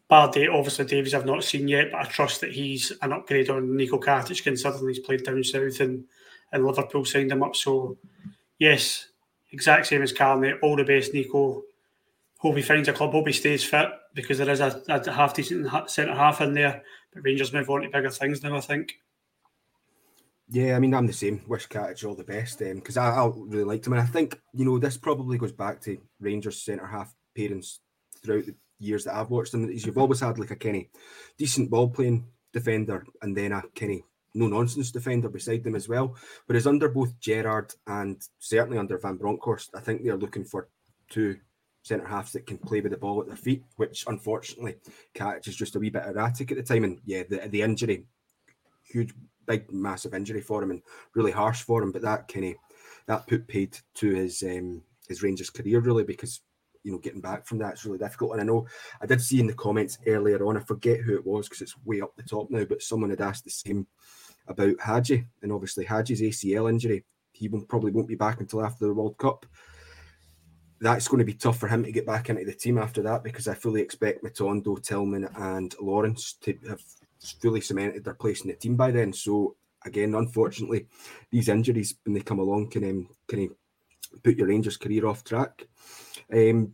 [0.10, 3.50] Bad day, obviously Davies I've not seen yet, but I trust that he's an upgrade
[3.50, 6.04] on Nico Katic considering he's played down south and,
[6.52, 7.56] and Liverpool signed him up.
[7.56, 7.98] So
[8.60, 9.08] yes,
[9.52, 10.54] exact same as Carney.
[10.62, 11.63] All the best, Nico.
[12.43, 13.13] Hope he finds a club.
[13.13, 16.84] Hope he stays fit because there is a, a half decent centre half in there.
[17.13, 18.58] But Rangers move on to bigger things now.
[18.58, 18.95] I think.
[20.49, 21.41] Yeah, I mean, I'm the same.
[21.47, 24.38] Wish Katic all the best because um, I, I really liked him, and I think
[24.53, 27.79] you know this probably goes back to Rangers centre half parents
[28.21, 29.69] throughout the years that I've watched them.
[29.69, 30.89] Is you've always had like a Kenny
[31.38, 34.03] decent ball playing defender, and then a Kenny
[34.34, 36.17] no nonsense defender beside them as well.
[36.47, 40.67] Whereas under both Gerrard and certainly under Van Bronckhorst, I think they're looking for
[41.10, 41.38] two
[41.84, 44.76] centre halves that can play with the ball at their feet, which unfortunately
[45.13, 46.86] Katic is just a wee bit erratic at the time.
[46.86, 48.06] And yeah, the, the injury,
[48.84, 49.13] huge,
[49.46, 50.82] big, massive injury for him and
[51.13, 51.91] really harsh for him.
[51.91, 52.54] But that kind of
[53.06, 56.39] that put paid to his um, his Rangers career really because
[56.84, 58.32] you know getting back from that is really difficult.
[58.32, 58.65] And I know
[59.02, 61.78] I did see in the comments earlier on, I forget who it was because it's
[61.86, 63.86] way up the top now, but someone had asked the same
[64.48, 67.04] about Hagi, and obviously Hagi's ACL injury.
[67.34, 69.46] He will, probably won't be back until after the World Cup
[70.84, 73.24] that's going to be tough for him to get back into the team after that
[73.24, 76.82] because I fully expect Matondo, Tillman, and Lawrence to have
[77.41, 79.13] fully cemented their place in the team by then.
[79.13, 80.88] So again, unfortunately,
[81.32, 83.50] these injuries when they come along can um, can
[84.24, 85.67] put your Rangers career off track.
[86.32, 86.74] Um,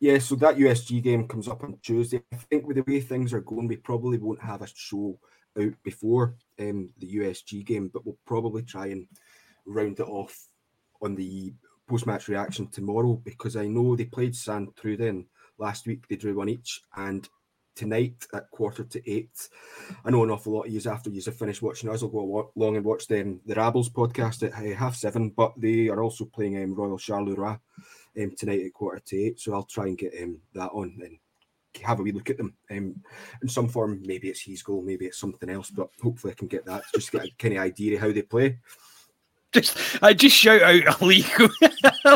[0.00, 2.22] yeah, so that USG game comes up on Tuesday.
[2.32, 5.18] I think with the way things are going, we probably won't have a show
[5.56, 9.06] out before um, the USG game, but we'll probably try and
[9.66, 10.48] round it off
[11.00, 11.52] on the
[11.90, 15.26] post match reaction tomorrow because I know they played San Truden
[15.58, 16.06] last week.
[16.06, 17.28] They drew one each, and
[17.74, 19.48] tonight at quarter to eight.
[20.04, 22.52] I know an awful lot of you after you have finished watching us will go
[22.54, 26.26] along and watch them the Rabbles podcast at uh, half seven, but they are also
[26.26, 27.58] playing um, Royal Charleroi
[28.20, 29.40] um, tonight at quarter to eight.
[29.40, 31.18] So I'll try and get um, that on and
[31.82, 33.02] have a wee look at them um,
[33.42, 34.00] in some form.
[34.04, 37.10] Maybe it's his goal, maybe it's something else, but hopefully I can get that just
[37.10, 38.58] get a kind of idea of how they play.
[39.52, 41.48] Just, I just shout out illegal,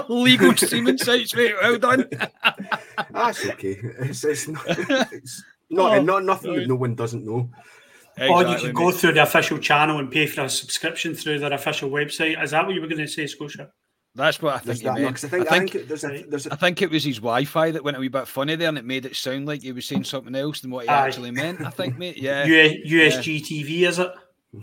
[0.08, 1.54] illegal streaming sites, mate.
[1.60, 2.08] Well done.
[3.10, 3.76] That's okay.
[4.00, 7.50] It's, it's not, it's not, oh, not nothing that no one doesn't know.
[8.16, 8.74] Exactly, or you can mate.
[8.76, 12.40] go through the official channel and pay for a subscription through their official website.
[12.40, 13.70] Is that what you were going to say, Scotia?
[14.14, 14.82] That's what I think.
[14.82, 16.52] That, no, I think, I think, there's a, there's a...
[16.52, 18.84] I think it was his Wi-Fi that went a wee bit funny there, and it
[18.84, 21.06] made it sound like he was saying something else than what he Aye.
[21.08, 21.62] actually meant.
[21.62, 22.16] I think, mate.
[22.16, 22.44] Yeah.
[22.44, 23.64] U- USG yeah.
[23.64, 24.12] TV, is it?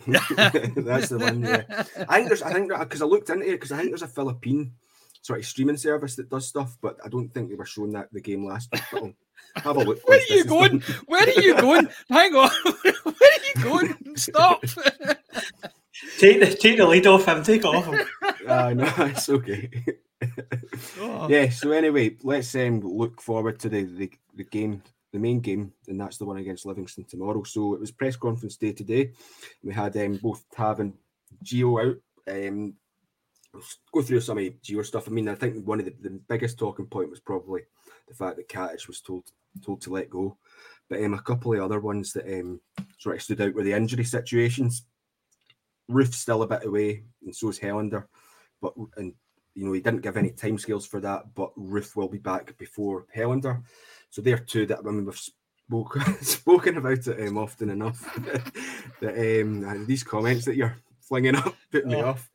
[0.07, 1.41] That's the one.
[1.41, 1.63] Yeah,
[2.07, 2.41] I think there's.
[2.41, 4.73] I think because I looked into it because I think there's a Philippine
[5.21, 8.11] sort of streaming service that does stuff, but I don't think they were showing that
[8.11, 8.83] the game last week.
[8.91, 10.07] But have a look.
[10.07, 10.79] Where are you going?
[10.79, 10.95] Done.
[11.07, 11.89] Where are you going?
[12.09, 12.49] Hang on.
[13.03, 14.15] Where are you going?
[14.15, 14.61] Stop.
[16.19, 17.43] take the take the lead off him.
[17.43, 17.99] Take off him.
[18.47, 19.69] Uh, no, it's okay.
[20.99, 21.29] oh.
[21.29, 21.49] Yeah.
[21.49, 25.99] So anyway, let's um, look forward to the, the the game the main game, and
[25.99, 27.43] that's the one against Livingston tomorrow.
[27.43, 29.11] So it was press conference day today.
[29.63, 30.93] We had um, both Tav and
[31.43, 31.97] Gio out.
[32.33, 32.75] Um,
[33.93, 35.07] go through some of Gio stuff.
[35.07, 37.61] I mean, I think one of the, the biggest talking point was probably
[38.07, 39.23] the fact that Katic was told
[39.63, 40.37] told to let go.
[40.89, 42.59] But um, a couple of other ones that um,
[42.97, 44.85] sort of stood out were the injury situations.
[45.89, 48.05] Roofe's still a bit away, and so is Helander.
[48.61, 49.13] But and
[49.55, 51.33] you know he didn't give any timescales for that.
[51.35, 53.63] But Roofe will be back before Helander.
[54.11, 58.01] So they're two that I mean we've spoken spoken about it um, often enough.
[59.01, 62.09] that um, these comments that you're flinging up put me oh.
[62.09, 62.29] off.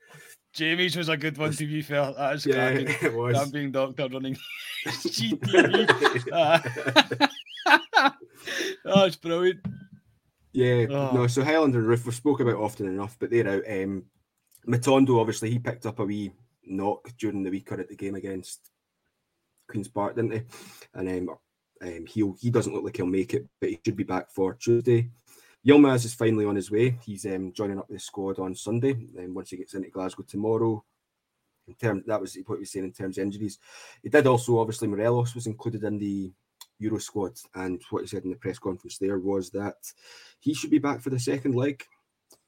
[0.52, 2.12] Jamie's was a good one to be fair.
[2.14, 3.08] That is yeah, cracking.
[3.08, 3.36] it was.
[3.36, 4.38] I'm being doctor running
[4.86, 6.28] GTV.
[6.32, 8.10] uh,
[8.86, 9.60] oh, it's brilliant.
[10.54, 11.10] Yeah, oh.
[11.12, 11.26] no.
[11.26, 13.64] So Helander and Roofe we spoke about often enough, but they're out.
[13.70, 14.04] Um,
[14.66, 16.32] Matondo obviously he picked up a wee
[16.64, 18.70] knock during the week or at the game against
[19.68, 20.42] Queens Park, didn't he?
[20.94, 21.36] And um,
[21.82, 24.54] um, he he doesn't look like he'll make it, but he should be back for
[24.54, 25.10] Tuesday.
[25.66, 26.96] Yilmaz is finally on his way.
[27.04, 28.92] He's um, joining up the squad on Sunday.
[28.92, 30.84] And um, once he gets into Glasgow tomorrow,
[31.66, 33.58] in terms that was what he was saying in terms of injuries.
[34.02, 36.32] He did also obviously Morelos was included in the
[36.78, 39.76] Euro squad, and what he said in the press conference there was that
[40.40, 41.82] he should be back for the second leg.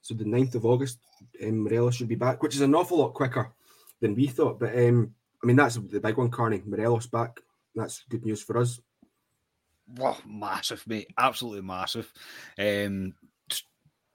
[0.00, 0.98] So the 9th of August,
[1.42, 3.52] um, Morelos should be back, which is an awful lot quicker
[4.00, 4.60] than we thought.
[4.60, 6.62] But um, I mean, that's the big one, Carney.
[6.64, 7.40] Morelos back.
[7.74, 8.80] That's good news for us.
[9.96, 11.08] Well, massive, mate.
[11.16, 12.12] Absolutely massive.
[12.58, 13.14] Um,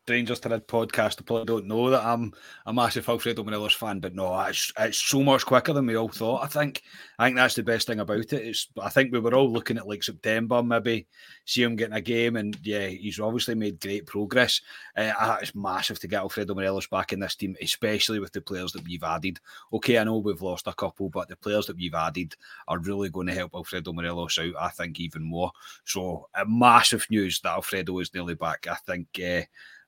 [0.06, 2.34] Strangers to that podcast, I probably don't know that I'm
[2.66, 6.10] a massive Alfredo Morelos fan, but no, it's it's so much quicker than we all
[6.10, 6.44] thought.
[6.44, 6.84] I think
[7.18, 8.34] I think that's the best thing about it.
[8.34, 11.08] It's I think we were all looking at like September, maybe
[11.46, 14.60] see him getting a game, and yeah, he's obviously made great progress.
[14.98, 18.74] Uh, it's massive to get Alfredo Morelos back in this team, especially with the players
[18.74, 19.40] that we've added.
[19.72, 22.36] Okay, I know we've lost a couple, but the players that we've added
[22.68, 24.54] are really going to help Alfredo Morelos out.
[24.60, 25.54] I think even more.
[25.86, 28.68] So, uh, massive news that Alfredo is nearly back.
[28.70, 29.08] I think.
[29.18, 29.44] Uh,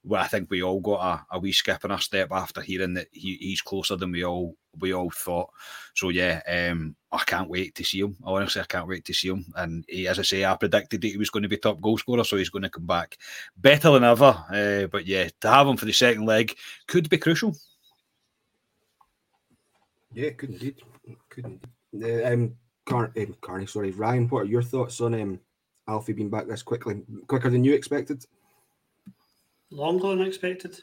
[0.05, 2.93] well, I think we all got a, a wee skip in our step after hearing
[2.93, 5.49] that he, he's closer than we all we all thought.
[5.95, 8.15] So yeah, um, I can't wait to see him.
[8.23, 9.45] Honestly, I can't wait to see him.
[9.55, 11.97] And he, as I say, I predicted that he was going to be top goal
[11.97, 13.17] scorer, so he's going to come back
[13.57, 14.45] better than ever.
[14.49, 16.55] Uh, but yeah, to have him for the second leg
[16.87, 17.55] could be crucial.
[20.13, 20.81] Yeah, could indeed.
[21.29, 22.23] Could indeed.
[22.23, 24.27] Uh, um, Car- um, Carney, sorry, Ryan.
[24.27, 25.39] What are your thoughts on um,
[25.87, 28.23] Alfie being back this quickly, quicker than you expected?
[29.71, 30.79] Longer than expected.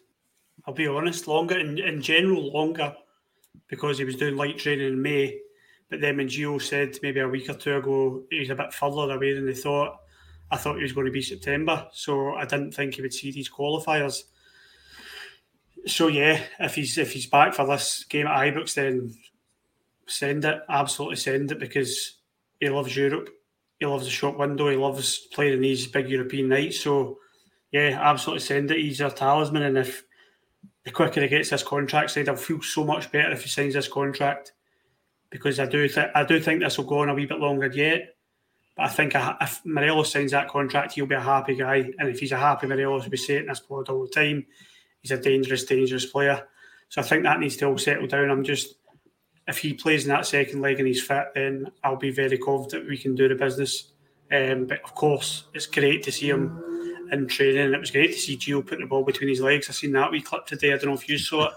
[0.67, 2.95] I'll be honest, longer in, in general, longer
[3.69, 5.39] because he was doing light training in May.
[5.91, 9.15] But then when Gio said maybe a week or two ago he's a bit further
[9.15, 9.99] away than they thought,
[10.51, 11.89] I thought he was going to be September.
[11.93, 14.25] So I didn't think he would see these qualifiers.
[15.87, 19.15] So yeah, if he's if he's back for this game at Ibrox, then
[20.07, 20.61] send it.
[20.69, 22.19] Absolutely send it because
[22.61, 23.31] he loves Europe.
[23.81, 24.69] He loves the shop window.
[24.69, 26.81] He loves playing in these big European nights.
[26.81, 27.19] So
[27.73, 28.79] yeah, absolutely send it.
[28.79, 30.05] He's our talisman, and if
[30.85, 33.75] the quicker he gets this contract signed, I'll feel so much better if he signs
[33.75, 34.53] this contract
[35.31, 37.67] because I do think I do think this will go on a wee bit longer
[37.67, 38.15] yet.
[38.77, 41.91] But I think if Morelos signs that contract, he'll be a happy guy.
[41.99, 44.47] And if he's a happy Morelos, we say it in this pod all the time,
[45.01, 46.47] he's a dangerous, dangerous player.
[46.89, 48.31] So I think that needs to all settle down.
[48.31, 48.77] I'm just,
[49.47, 52.89] if he plays in that second leg and he's fit, then I'll be very confident
[52.89, 53.93] we can do the business.
[54.31, 56.72] Um, but of course, it's great to see him
[57.13, 57.67] in training.
[57.67, 59.69] And it was great to see Gio putting the ball between his legs.
[59.69, 60.73] I seen that wee clip today.
[60.73, 61.53] I don't know if you saw it.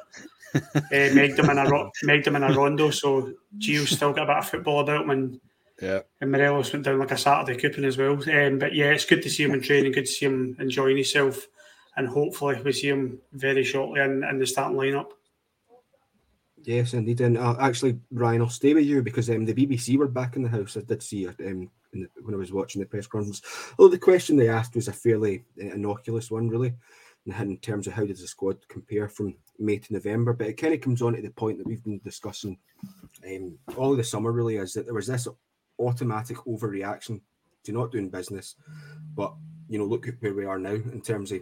[0.56, 1.66] uh, megged him in a
[2.06, 5.10] megged him in a rondo, so Gio's still got a bit of football about him,
[5.10, 5.42] and
[5.82, 8.14] yeah, and Morelos went down like a Saturday coupon as well.
[8.14, 9.92] Um, but yeah, it's good to see him in training.
[9.92, 11.48] Good to see him enjoying himself,
[11.98, 15.12] and hopefully we see him very shortly in, in the starting lineup.
[16.64, 17.22] Yes, indeed.
[17.22, 20.42] And uh, actually, Ryan, I'll stay with you because um, the BBC were back in
[20.42, 20.78] the house.
[20.78, 21.70] I did see it um,
[22.22, 23.42] when I was watching the press conference.
[23.78, 26.74] Although the question they asked was a fairly uh, innocuous one, really,
[27.26, 30.34] in terms of how does the squad compare from May to November.
[30.34, 32.58] But it kind of comes on to the point that we've been discussing
[33.28, 35.28] um, all of the summer, really, is that there was this
[35.80, 37.22] automatic overreaction
[37.64, 38.56] to not doing business.
[39.16, 39.34] But,
[39.68, 41.42] you know, look at where we are now in terms of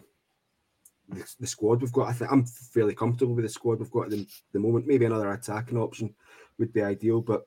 [1.09, 2.07] the, the, squad we've got.
[2.07, 4.87] I think I'm fairly comfortable with the squad we've got at the, the moment.
[4.87, 6.15] Maybe another attacking option
[6.57, 7.45] would be ideal, but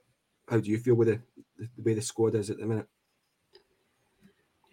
[0.49, 1.21] how do you feel with the,
[1.59, 2.87] the way the squad is at the minute?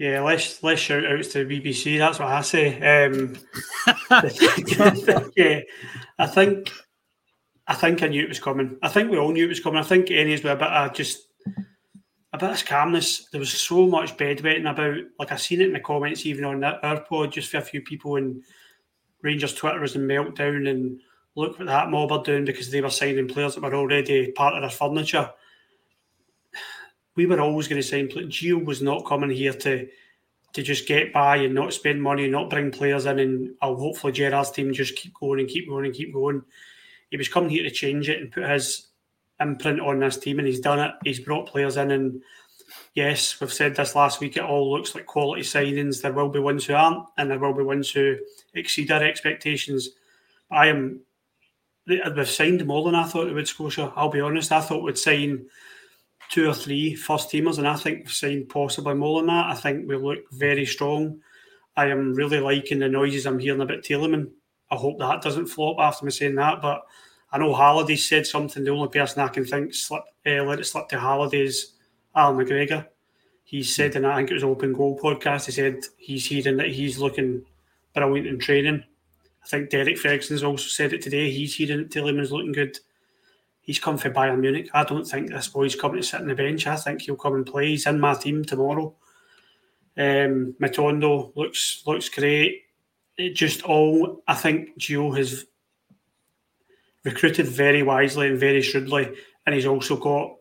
[0.04, 1.98] Yeah, less less shout outs to BBC.
[1.98, 2.76] That's what I say.
[2.76, 3.38] Um,
[5.38, 5.62] yeah,
[6.20, 6.74] I think
[7.68, 8.78] I think I knew it was coming.
[8.82, 9.80] I think we all knew it was coming.
[9.80, 11.30] I think Ennis were a bit of just
[12.34, 13.30] a bit of calmness.
[13.30, 14.98] There was so much bedwetting about.
[15.20, 17.62] Like I seen it in the comments, even on that our pod, just for a
[17.62, 18.44] few people and
[19.22, 21.00] Rangers Twitter was in meltdown and
[21.36, 24.56] look what that mob are doing because they were signing players that were already part
[24.56, 25.32] of their furniture.
[27.16, 28.08] We were always going to sign.
[28.08, 29.88] Gio was not coming here to
[30.54, 33.76] to just get by and not spend money, and not bring players in, and I'll
[33.76, 36.44] hopefully Gerrard's team just keep going and keep going and keep going.
[37.10, 38.88] He was coming here to change it and put his
[39.40, 40.92] imprint on this team, and he's done it.
[41.04, 42.22] He's brought players in, and
[42.94, 44.38] yes, we've said this last week.
[44.38, 46.02] It all looks like quality signings.
[46.02, 48.18] There will be ones who aren't, and there will be ones who
[48.54, 49.90] exceed our expectations.
[50.52, 51.02] I am.
[51.88, 53.92] We've signed more than I thought we would, Scotia.
[53.96, 54.52] I'll be honest.
[54.52, 55.48] I thought we'd sign
[56.30, 59.48] two or three first teamers, and I think we've signed possibly more than that.
[59.48, 61.22] I think we look very strong.
[61.76, 64.32] I am really liking the noises I'm hearing about Tillman.
[64.72, 66.84] I hope that doesn't flop after me saying that, but
[67.32, 68.64] I know Halliday said something.
[68.64, 71.74] The only person I can think slip, uh, let it slip to Halliday's
[72.16, 72.88] Al McGregor.
[73.44, 76.70] He said, and I think it was Open Goal podcast, he said he's hearing that
[76.70, 77.44] he's looking
[77.94, 78.84] brilliant in training.
[79.44, 81.30] I think Derek Ferguson's also said it today.
[81.30, 82.80] He's hearing that Tillman looking good.
[83.64, 84.70] He's come for Bayern Munich.
[84.74, 86.68] I don't think this boy's coming to sit on the bench.
[86.68, 87.70] I think he'll come and play.
[87.70, 88.94] He's in my team tomorrow.
[89.98, 92.64] Um, Matondo looks looks great.
[93.18, 95.46] It just all I think Gio has
[97.06, 99.14] recruited very wisely and very shrewdly,
[99.46, 100.36] and he's also got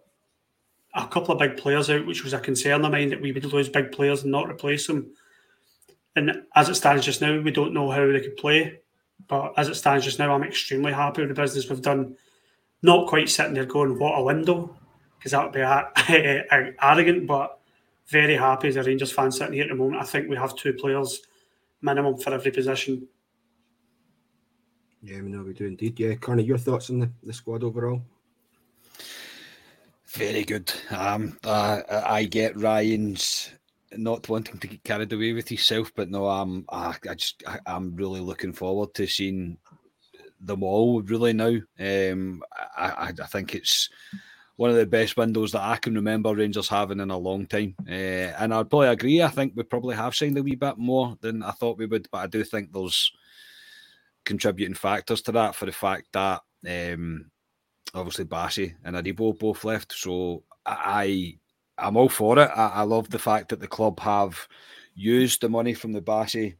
[0.95, 3.45] a couple of big players out, which was a concern of mine that we would
[3.45, 5.13] lose big players and not replace them.
[6.17, 8.81] And as it stands just now, we don't know how they could play.
[9.29, 12.17] But as it stands just now, I'm extremely happy with the business we've done.
[12.83, 14.77] Not quite sitting there going, what a window,
[15.19, 17.61] because that would be arrogant, but
[18.09, 20.03] very happy as a Rangers fan sitting here at the moment.
[20.03, 21.21] I think we have two players
[21.81, 23.07] minimum for every position.
[25.03, 25.99] Yeah, we know we do indeed.
[25.99, 28.03] Yeah, Carney, your thoughts on the, the squad overall?
[30.07, 30.73] Very good.
[30.91, 33.51] Um, uh, I get Ryan's
[33.97, 37.59] not wanting to get carried away with himself, but no, I'm I, I just I,
[37.67, 39.57] am really looking forward to seeing
[40.43, 41.03] them all.
[41.03, 42.43] Really now, um,
[42.77, 43.89] I, I think it's
[44.57, 47.75] one of the best windows that I can remember Rangers having in a long time.
[47.89, 49.23] Uh, and I'd probably agree.
[49.23, 52.09] I think we probably have signed a wee bit more than I thought we would,
[52.13, 53.11] but I do think there's
[54.25, 57.31] contributing factors to that for the fact that um,
[57.95, 59.93] obviously Bassey and Aribo both left.
[59.93, 61.39] So I
[61.79, 62.51] I'm all for it.
[62.55, 64.47] I, I love the fact that the club have
[64.95, 66.57] used the money from the Bassey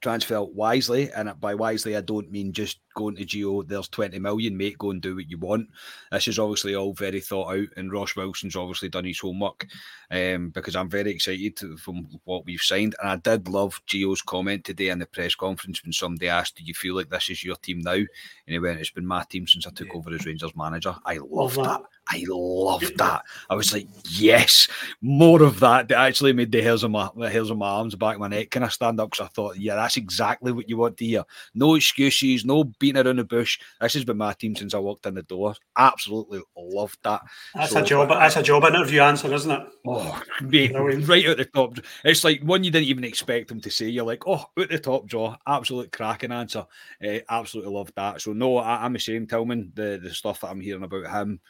[0.00, 3.66] transfer wisely, and by wisely I don't mean just going to Gio.
[3.66, 4.78] There's 20 million, mate.
[4.78, 5.68] Go and do what you want.
[6.10, 9.66] This is obviously all very thought out, and Ross Wilson's obviously done his homework.
[10.10, 14.64] Um, because I'm very excited from what we've signed, and I did love Gio's comment
[14.64, 17.56] today in the press conference when somebody asked, "Do you feel like this is your
[17.56, 18.08] team now?" And
[18.46, 19.94] he went, "It's been my team since I took yeah.
[19.94, 21.82] over as Rangers manager." I love that.
[22.08, 23.24] I loved that.
[23.50, 24.68] I was like, yes,
[25.00, 25.88] more of that.
[25.88, 28.50] That actually made the hairs on my the hairs on my arms, back my neck,
[28.50, 31.24] kind of stand up because I thought, yeah, that's exactly what you want to hear.
[31.54, 33.58] No excuses, no beating around the bush.
[33.80, 35.54] This has been my team since I walked in the door.
[35.76, 37.22] Absolutely loved that.
[37.54, 38.08] That's so, a job.
[38.08, 39.66] That's a job interview answer, isn't it?
[39.84, 41.78] Oh, mate, right at the top.
[42.04, 43.88] It's like one you didn't even expect him to say.
[43.88, 45.36] You're like, oh, at the top jaw.
[45.46, 46.66] Absolute cracking answer.
[47.04, 48.20] Uh, absolutely loved that.
[48.20, 49.72] So no, I, am ashamed, Tillman.
[49.74, 51.40] The the stuff that I'm hearing about him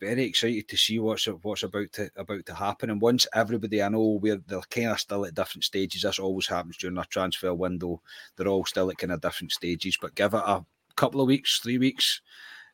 [0.00, 2.90] very excited to see what's what's about to about to happen.
[2.90, 6.02] And once everybody, I know they're kind of still at different stages.
[6.02, 8.02] This always happens during a transfer window.
[8.36, 9.96] They're all still at kind of different stages.
[10.00, 10.64] But give it a
[10.96, 12.20] couple of weeks, three weeks,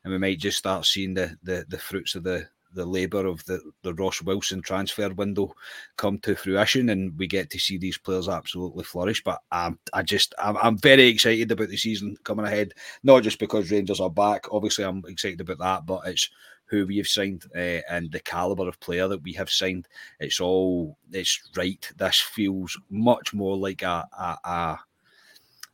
[0.03, 3.43] and we might just start seeing the the, the fruits of the the labour of
[3.45, 5.53] the, the Ross Wilson transfer window
[5.97, 9.23] come to fruition, and we get to see these players absolutely flourish.
[9.23, 13.39] But um, I just I'm, I'm very excited about the season coming ahead, not just
[13.39, 14.45] because Rangers are back.
[14.51, 16.29] Obviously, I'm excited about that, but it's
[16.73, 19.87] who we have signed uh, and the caliber of player that we have signed.
[20.19, 21.87] It's all it's right.
[21.95, 24.79] This feels much more like a, a, a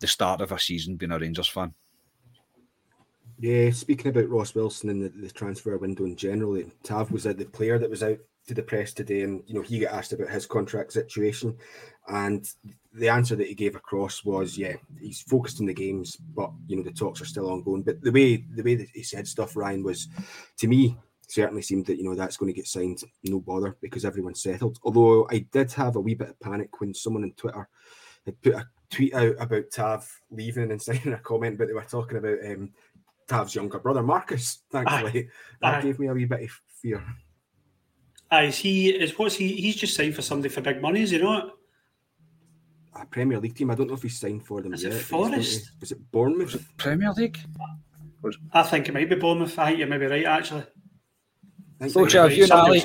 [0.02, 1.74] the start of a season being a Rangers fan.
[3.39, 7.34] Yeah, speaking about Ross Wilson and the, the transfer window in general, Tav was the
[7.34, 10.30] player that was out to the press today, and you know he got asked about
[10.30, 11.56] his contract situation,
[12.10, 12.47] and
[12.93, 16.76] the answer that he gave across was, yeah, he's focused on the games, but you
[16.76, 17.84] know the talks are still ongoing.
[17.84, 20.07] But the way the way that he said stuff, Ryan, was
[20.57, 20.97] to me
[21.28, 24.80] certainly seemed that you know that's going to get signed, no bother, because everyone's settled.
[24.84, 27.70] Although I did have a wee bit of panic when someone on Twitter
[28.26, 31.84] had put a tweet out about Tav leaving and signing a comment, but they were
[31.84, 32.72] talking about um,
[33.28, 34.64] Tav's younger brother, Marcus.
[34.72, 35.30] Thankfully,
[35.62, 35.82] that aye.
[35.82, 37.03] gave me a wee bit of fear.
[38.32, 39.55] Aye, is he is what's he?
[39.55, 41.59] He's just signed for somebody for big money, is he not?
[42.96, 43.72] A Premier League team.
[43.72, 44.94] I don't know if he's signed for them is yet.
[44.94, 45.72] It Forest?
[45.80, 46.56] Was it Bournemouth?
[46.56, 47.40] it Premier League.
[48.52, 49.58] I think it might be Bournemouth.
[49.58, 50.64] I think you may be right, actually.
[51.88, 52.82] Scotia, have you and Ali,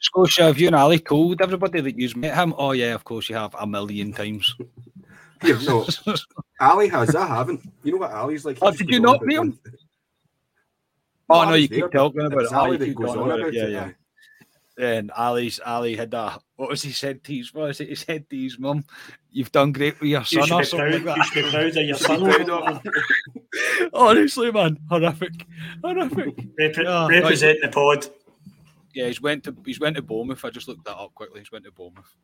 [0.00, 2.54] Scotia, have you and Ali told everybody that you've met him?
[2.56, 4.54] Oh yeah, of course you have a million times.
[5.42, 5.84] yeah, no,
[6.60, 7.16] Ali has.
[7.16, 7.60] I haven't.
[7.82, 8.58] You know what Ali's like?
[8.62, 9.58] Oh, did you not meet him?
[11.28, 12.52] Oh no, you keep talking about it.
[12.52, 13.54] Ali oh, that goes on about it.
[13.54, 13.90] Yeah, yeah.
[14.78, 17.94] And Ali's Ali had a what was he said to his what was it he
[17.96, 18.84] said to his mum?
[19.30, 21.16] You've done great with your son you or something proud, like.
[21.16, 22.80] You should be proud of your son.
[23.92, 25.46] Honestly, man, horrific,
[25.82, 26.46] horrific.
[26.58, 28.06] Rep- oh, represent the pod.
[28.94, 30.44] Yeah, he's went to he's went to Bournemouth.
[30.44, 31.40] I just looked that up quickly.
[31.40, 32.14] He's went to Bournemouth.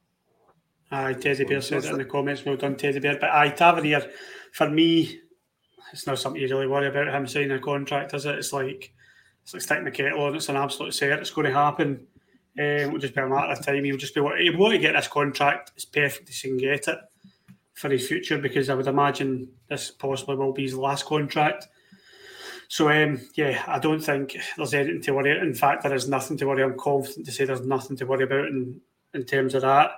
[0.90, 2.44] Aye, Teddy Bear said it in the comments.
[2.44, 3.18] Well done, Teddy Bear.
[3.18, 4.09] But aye, Tavernier,
[4.52, 5.20] for me,
[5.92, 8.36] it's not something you really worry about him signing a contract, is it?
[8.36, 8.92] It's like
[9.42, 10.34] it's like sticking the kettle on.
[10.34, 11.18] It's an absolute cert.
[11.18, 12.07] It's going to happen.
[12.59, 13.84] Um, it'll just be a matter of time.
[13.84, 15.72] He'll just be he want to get this contract.
[15.74, 16.98] It's perfect he can get it
[17.74, 21.66] for his future because I would imagine this possibly will be his last contract.
[22.68, 25.38] So um, yeah, I don't think there's anything to worry.
[25.38, 26.62] In fact, there is nothing to worry.
[26.62, 28.80] I'm confident to say there's nothing to worry about in
[29.14, 29.90] in terms of that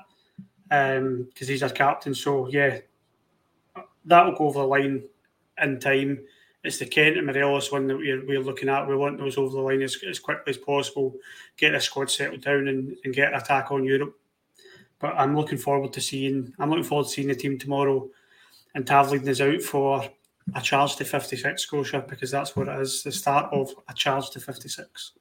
[0.68, 2.14] because um, he's our captain.
[2.14, 2.78] So yeah,
[4.06, 5.04] that will go over the line
[5.62, 6.20] in time.
[6.66, 8.88] It's the Kent and Morelos one that we're, we're looking at.
[8.88, 11.14] We want those over the line as, as quickly as possible,
[11.56, 14.18] get the squad settled down and, and get an attack on Europe.
[14.98, 18.08] But I'm looking forward to seeing I'm looking forward to seeing the team tomorrow
[18.74, 20.08] and Tav leading us out for
[20.54, 24.30] a charge to 56 Scotia because that's what it is, the start of a charge
[24.30, 25.12] to 56.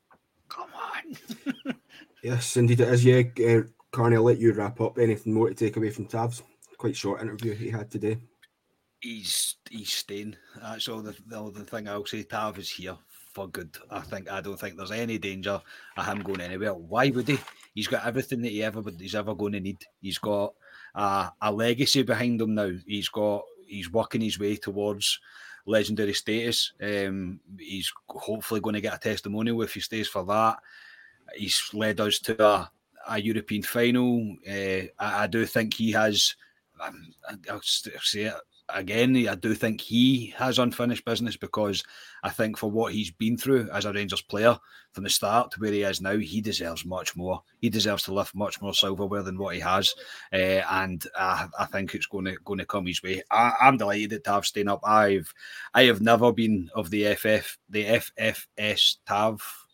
[0.50, 1.76] Come on.
[2.24, 3.06] yes, indeed it is.
[3.06, 4.98] Yeah, uh, Carney, I'll let you wrap up.
[4.98, 6.43] Anything more to take away from Tav's
[6.78, 8.18] quite short interview he had today?
[9.00, 10.36] He's he's staying.
[10.62, 12.24] That's all the, the, the thing I'll say.
[12.24, 12.98] Tav is here
[13.34, 13.76] for good.
[13.91, 15.62] I think I don't think there's any danger
[15.98, 16.74] of him going anywhere.
[16.74, 17.38] Why would he?
[17.74, 19.78] He's got everything that he ever he's ever going to need.
[20.02, 20.54] He's got
[20.96, 22.72] uh, a legacy behind him now.
[22.88, 25.20] He's got he's working his way towards
[25.66, 26.74] legendary status.
[26.82, 30.58] Um, he's hopefully going to get a testimonial if he stays for that.
[31.36, 32.72] He's led us to a
[33.08, 34.36] a European final.
[34.48, 36.36] Uh, I, I, do think he has.
[36.82, 37.14] Um,
[37.52, 38.34] I'll say it
[38.70, 39.16] again.
[39.28, 41.84] I do think he has unfinished business because
[42.24, 44.57] I think for what he's been through as a Rangers player
[44.91, 47.41] from the start to where he is now, he deserves much more.
[47.59, 49.93] He deserves to lift much more silverware than what he has,
[50.34, 53.22] uh, and I, I, think it's going to going to come his way.
[53.32, 54.82] I, am delighted to have staying up.
[54.84, 55.34] I've
[55.74, 59.64] I have never been of the FF the FFS Tav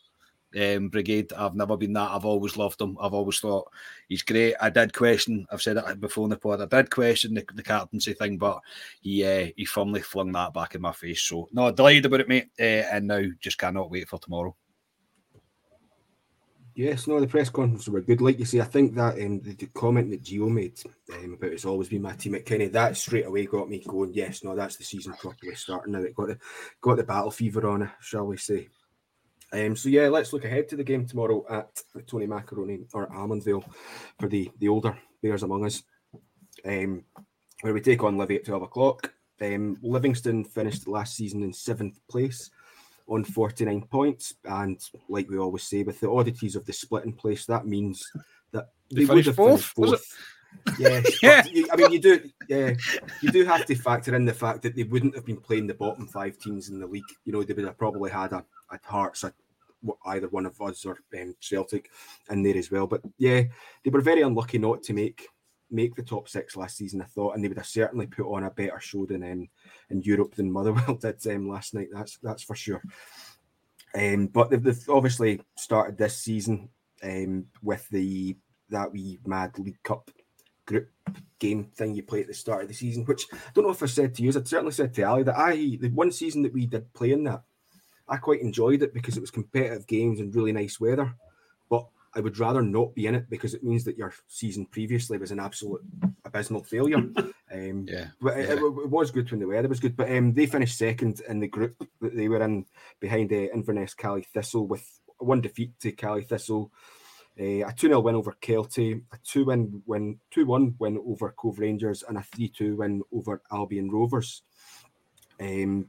[0.59, 1.33] um, brigade.
[1.33, 2.11] I've never been that.
[2.11, 2.97] I've always loved him.
[3.01, 3.71] I've always thought
[4.07, 4.55] he's great.
[4.59, 5.47] I did question.
[5.51, 6.61] I've said it before in the pod.
[6.61, 8.61] I did question the, the captaincy thing, but
[9.01, 11.21] he uh, he firmly flung that back in my face.
[11.21, 12.49] So no, delighted about it, mate.
[12.59, 14.55] Uh, and now just cannot wait for tomorrow.
[16.73, 18.21] Yes, no, the press conference were good.
[18.21, 20.79] Like you say, I think that um, the, the comment that Gio made
[21.13, 24.13] um, about it's always been my team at Kenny, that straight away got me going.
[24.13, 25.99] Yes, no, that's the season properly starting now.
[25.99, 26.37] It got the
[26.79, 28.69] got the battle fever on, shall we say?
[29.53, 33.63] Um, so yeah, let's look ahead to the game tomorrow at Tony Macaroni or Almondvale
[34.19, 35.83] for the the older Bears among us,
[36.65, 37.03] um,
[37.61, 39.13] where we take on Livy at twelve o'clock.
[39.41, 42.51] Um, Livingston finished last season in seventh place
[43.07, 44.79] on 49 points, and
[45.09, 48.09] like we always say, with the oddities of the split in place, that means
[48.51, 49.63] that they, they would have fourth.
[49.63, 50.15] fourth.
[50.77, 51.43] Yeah, yeah.
[51.51, 52.73] You, I mean, you do, yeah,
[53.21, 55.73] you do have to factor in the fact that they wouldn't have been playing the
[55.73, 57.03] bottom five teams in the league.
[57.25, 59.33] You know, they would have probably had a, a Hearts, a
[60.05, 61.89] either one of us or um, Celtic
[62.29, 62.87] in there as well.
[62.87, 63.43] But yeah,
[63.83, 65.27] they were very unlucky not to make
[65.71, 67.01] make the top six last season.
[67.01, 69.49] I thought, and they would have certainly put on a better show than um,
[69.89, 71.87] in Europe than Motherwell did um, last night.
[71.91, 72.81] That's that's for sure.
[73.95, 76.69] Um, but they've, they've, obviously started this season
[77.03, 78.37] um, with the
[78.69, 80.09] that wee mad League Cup
[80.65, 80.89] group
[81.39, 83.83] game thing you play at the start of the season, which I don't know if
[83.83, 86.53] I said to you, I certainly said to Ali that I the one season that
[86.53, 87.43] we did play in that,
[88.11, 91.15] I quite enjoyed it because it was competitive games and really nice weather.
[91.69, 95.17] But I would rather not be in it because it means that your season previously
[95.17, 95.81] was an absolute
[96.25, 97.03] abysmal failure.
[97.53, 98.43] Um, yeah, but yeah.
[98.43, 99.97] It, it, was good when the weather was good.
[99.97, 102.65] But um, they finished second in the group that they were in
[103.01, 104.87] behind uh, Inverness Caley Thistle with
[105.17, 106.71] one defeat to Caley Thistle,
[107.39, 111.31] uh, a 2 0 win over Kelty, a 2 win win 2 1 win over
[111.31, 114.43] Cove Rangers, and a 3 2 win over Albion Rovers.
[115.39, 115.87] Um,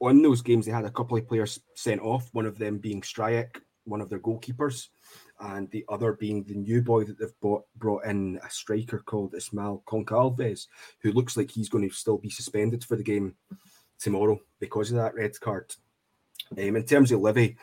[0.00, 3.00] on those games, they had a couple of players sent off, one of them being
[3.00, 4.88] Stryjek, one of their goalkeepers,
[5.40, 9.34] and the other being the new boy that they've bought, brought in, a striker called
[9.34, 10.66] Esmaël Gonçalves,
[11.00, 13.34] who looks like he's going to still be suspended for the game
[13.98, 15.74] tomorrow because of that red card.
[16.52, 17.56] Um, in terms of Livy,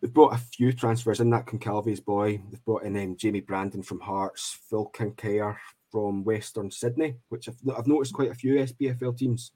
[0.00, 2.40] they've brought a few transfers in that Gonçalves boy.
[2.50, 5.56] They've brought in um, Jamie Brandon from Hearts, Phil Kincaid
[5.90, 9.52] from Western Sydney, which I've, I've, noticed quite a few SPFL teams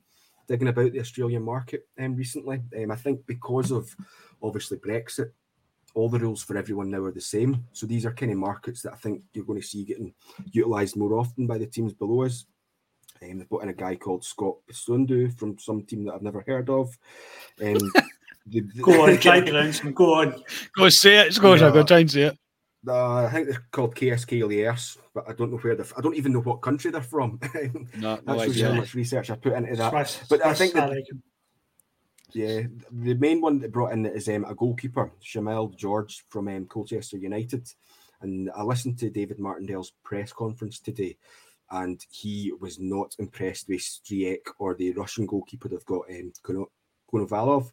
[0.49, 2.62] digging about the Australian market um, recently.
[2.76, 3.94] Um, I think because of
[4.42, 5.30] obviously Brexit,
[5.94, 7.64] all the rules for everyone now are the same.
[7.72, 10.14] So these are kind of markets that I think you're going to see getting
[10.51, 12.46] utilised more often by the teams below us.
[13.22, 16.44] Um, they've brought in a guy called Scott Bistundu from some team that I've never
[16.46, 16.96] heard of.
[17.61, 17.78] Um,
[18.46, 19.92] the, the, go on, try to pronounce him.
[19.92, 20.42] Go on.
[20.76, 21.38] Go say it.
[21.40, 22.38] Go on, go try and say it.
[22.87, 25.87] Uh, I think they're called KSK Liers, but I don't know where they're.
[25.97, 27.41] I don't even know what country they're from.
[27.97, 28.68] no, no That's idea.
[28.68, 29.91] how much research I put into that.
[29.91, 31.07] Swiss, but I think that, like
[32.33, 32.62] yeah,
[32.93, 37.16] the main one that brought in is um, a goalkeeper, Shamal George from um, Colchester
[37.16, 37.66] United,
[38.20, 41.16] and I listened to David Martindale's press conference today,
[41.70, 46.33] and he was not impressed with Stryjek or the Russian goalkeeper they've got, um,
[47.12, 47.72] Konovalov.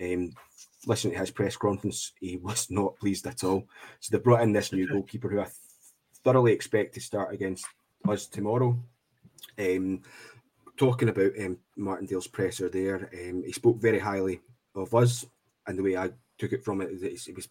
[0.00, 0.32] Um,
[0.86, 3.68] listening to his press conference, he was not pleased at all.
[4.00, 5.46] So they brought in this new goalkeeper who I
[6.24, 7.66] thoroughly expect to start against
[8.08, 8.78] us tomorrow.
[9.58, 10.02] Um,
[10.76, 14.40] talking about um, Martindale's presser there, um, he spoke very highly
[14.74, 15.24] of us,
[15.66, 17.48] and the way I took it from it is that he was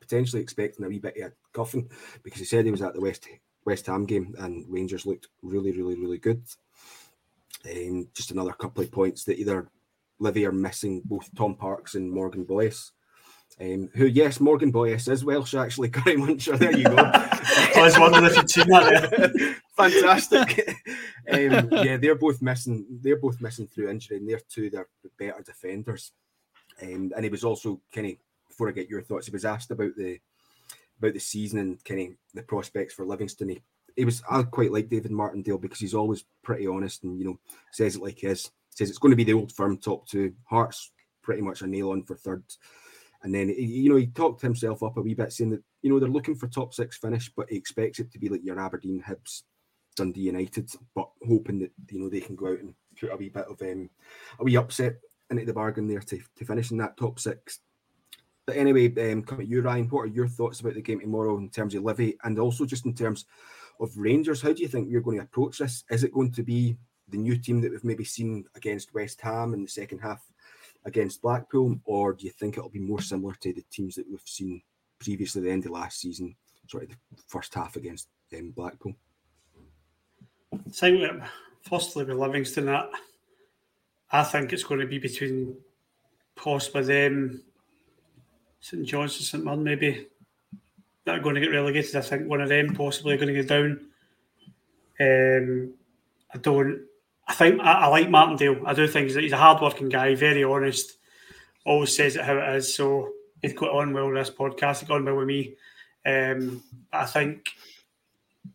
[0.00, 1.88] potentially expecting a wee bit of a coffin
[2.22, 3.26] because he said he was at the West
[3.64, 6.42] West Ham game and Rangers looked really, really, really good.
[7.70, 9.68] Um, just another couple of points that either
[10.18, 12.92] Livy are missing both Tom Parkes and Morgan Boyes.
[13.60, 15.88] Um, who, yes, Morgan Boyes is Welsh, actually.
[15.90, 16.96] Curry Muncher, there you go.
[16.96, 19.56] I was wondering if you'd seen that.
[19.76, 20.76] Fantastic.
[21.30, 22.86] um, yeah, they're both missing.
[23.02, 24.88] They're both missing through injury, and they're two they're
[25.18, 26.12] better defenders.
[26.82, 28.12] Um, and he was also kind of
[28.48, 30.18] before I get your thoughts, he was asked about the
[30.98, 33.50] about the season and kind of the prospects for Livingston.
[33.50, 33.62] He,
[33.96, 37.38] he was I quite like David Martindale because he's always pretty honest and you know
[37.72, 38.50] says it like he is.
[38.78, 40.34] Says it's going to be the old firm top two.
[40.44, 42.44] Hearts pretty much a nail on for third.
[43.24, 45.98] And then you know he talked himself up a wee bit, saying that you know
[45.98, 49.02] they're looking for top six finish, but he expects it to be like your Aberdeen,
[49.04, 49.42] Hibs,
[49.96, 53.30] Dundee United, but hoping that you know they can go out and put a wee
[53.30, 53.90] bit of um,
[54.38, 54.94] a wee upset
[55.28, 57.58] into the bargain there to, to finish in that top six.
[58.46, 59.88] But anyway, um, come at you, Ryan.
[59.88, 62.86] What are your thoughts about the game tomorrow in terms of Livy and also just
[62.86, 63.24] in terms
[63.80, 64.40] of Rangers?
[64.40, 65.82] How do you think we're going to approach this?
[65.90, 66.76] Is it going to be
[67.10, 70.22] the new team that we've maybe seen against West Ham in the second half
[70.84, 74.20] against Blackpool, or do you think it'll be more similar to the teams that we've
[74.24, 74.62] seen
[74.98, 76.34] previously, the end of last season,
[76.66, 76.96] sort of the
[77.26, 78.94] first half against um, Blackpool?
[80.70, 81.30] Think that
[81.62, 82.90] firstly with Livingston, that
[84.10, 85.56] I think it's going to be between
[86.34, 87.42] possibly them,
[88.60, 90.06] St John's and St Mirren maybe
[91.04, 91.96] that are going to get relegated.
[91.96, 93.80] I think one of them possibly going to go down.
[95.00, 95.74] Um,
[96.34, 96.82] I don't.
[97.28, 98.66] I think I, I like Martindale.
[98.66, 100.96] I do think he's a hard-working guy, very honest.
[101.64, 102.74] Always says it how it is.
[102.74, 103.10] So
[103.42, 104.80] he's got on well with this podcast.
[104.80, 105.54] He got on well with me.
[106.06, 107.50] Um, I think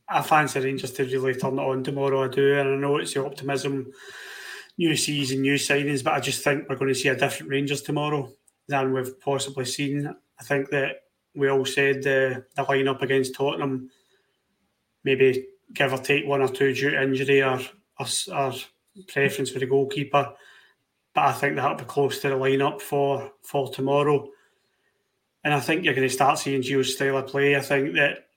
[0.10, 2.26] I fancy Rangers to really turn it on tomorrow.
[2.26, 3.92] I do, and I know it's the optimism,
[4.78, 7.84] new season, new signings, but I just think we're going to see a different Rangers
[7.84, 8.32] tomorrow
[8.68, 10.08] than we've possibly seen.
[10.40, 11.04] I think that
[11.36, 13.92] we all said the the lineup against Tottenham,
[15.04, 17.60] maybe give or take one or two due to injury or,
[18.00, 18.54] or, or
[19.08, 20.34] preference for the goalkeeper.
[21.14, 24.30] But I think that'll be close to the lineup for for tomorrow.
[25.44, 27.56] And I think you're going to start seeing Gio's style of play.
[27.56, 28.28] I think that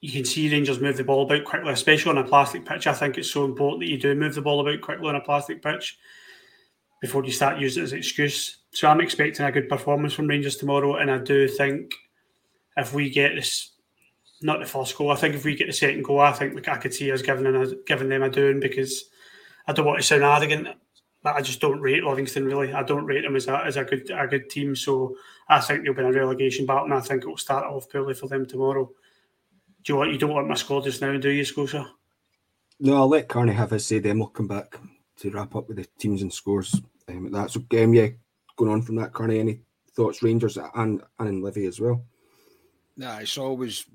[0.00, 2.88] you can see Rangers move the ball about quickly, especially on a plastic pitch.
[2.88, 5.20] I think it's so important that you do move the ball about quickly on a
[5.20, 5.96] plastic pitch
[7.00, 8.58] before you start using it as an excuse.
[8.72, 11.94] So I'm expecting a good performance from Rangers tomorrow, and I do think
[12.76, 13.71] if we get this,
[14.42, 16.68] not the first goal, I think if we get the second goal, I think like,
[16.68, 19.04] I could see us giving them a, giving them a doing because
[19.66, 20.68] I don't want to sound arrogant,
[21.22, 22.72] but I just don't rate Livingston really.
[22.72, 24.74] I don't rate them as a, as a good a good team.
[24.74, 25.16] So
[25.48, 27.90] I think they'll be in a relegation battle, and I think it will start off
[27.90, 28.90] poorly for them tomorrow.
[29.84, 31.90] Do you want you don't want my score just now, do you, Scotia?
[32.80, 33.98] No, I'll let Carney have his say.
[33.98, 34.78] Then we'll come back
[35.18, 36.80] to wrap up with the teams and scores.
[37.08, 37.84] Um, that's okay.
[37.84, 38.08] Um, yeah,
[38.56, 39.38] going on from that, Carney.
[39.38, 39.60] Any
[39.94, 42.04] thoughts, Rangers and and in Livy as well?
[42.96, 43.86] Nah, it's always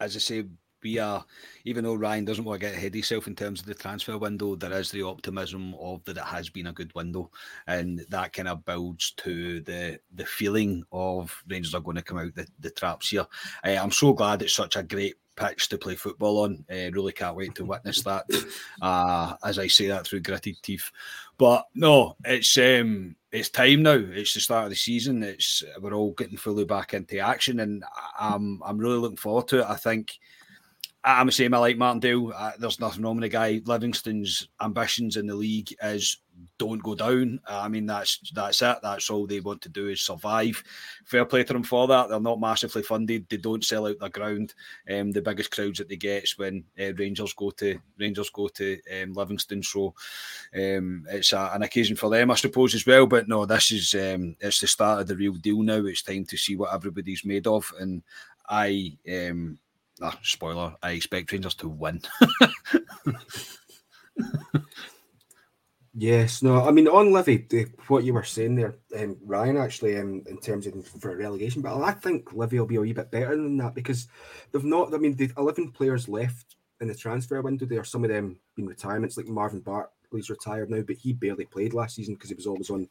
[0.00, 0.44] as I say.
[0.82, 1.24] We are,
[1.64, 4.16] even though Ryan doesn't want to get ahead of himself in terms of the transfer
[4.18, 7.30] window, there is the optimism of that it has been a good window,
[7.66, 12.18] and that kind of builds to the the feeling of Rangers are going to come
[12.18, 13.26] out the, the traps here.
[13.64, 16.64] Uh, I'm so glad it's such a great pitch to play football on.
[16.70, 18.24] Uh, really can't wait to witness that.
[18.82, 20.90] Uh, as I say that through gritted teeth.
[21.38, 23.92] But no, it's um, it's time now.
[23.92, 25.22] It's the start of the season.
[25.22, 27.84] It's we're all getting fully back into action, and
[28.18, 29.66] I'm I'm really looking forward to it.
[29.66, 30.18] I think.
[31.04, 31.54] I'm the same.
[31.54, 32.32] I like Martindale.
[32.34, 33.60] Uh, there's nothing wrong with the guy.
[33.64, 36.18] Livingston's ambitions in the league is
[36.58, 37.40] don't go down.
[37.48, 38.78] Uh, I mean, that's that's it.
[38.82, 40.62] That's all they want to do is survive.
[41.04, 42.08] Fair play to them for that.
[42.08, 43.26] They're not massively funded.
[43.28, 44.54] They don't sell out their ground.
[44.90, 48.48] Um, the biggest crowds that they get is when uh, Rangers go to Rangers go
[48.48, 49.62] to um, Livingston.
[49.62, 49.94] So
[50.54, 53.06] um, it's a, an occasion for them, I suppose, as well.
[53.06, 55.84] But no, this is um, it's the start of the real deal now.
[55.84, 58.02] It's time to see what everybody's made of, and
[58.48, 58.96] I.
[59.10, 59.58] Um,
[60.02, 62.02] ah, spoiler, I expect Rangers to win.
[65.98, 67.46] Yes, no, I mean on Livy,
[67.88, 71.62] what you were saying there, um, Ryan, actually, um, in terms of for a relegation
[71.62, 74.06] but I think Livy will be a wee bit better than that because
[74.52, 74.92] they've not.
[74.92, 77.64] I mean, the eleven players left in the transfer window.
[77.64, 81.46] There are some of them been retirements, like Marvin Bartley's retired now, but he barely
[81.46, 82.86] played last season because he was always on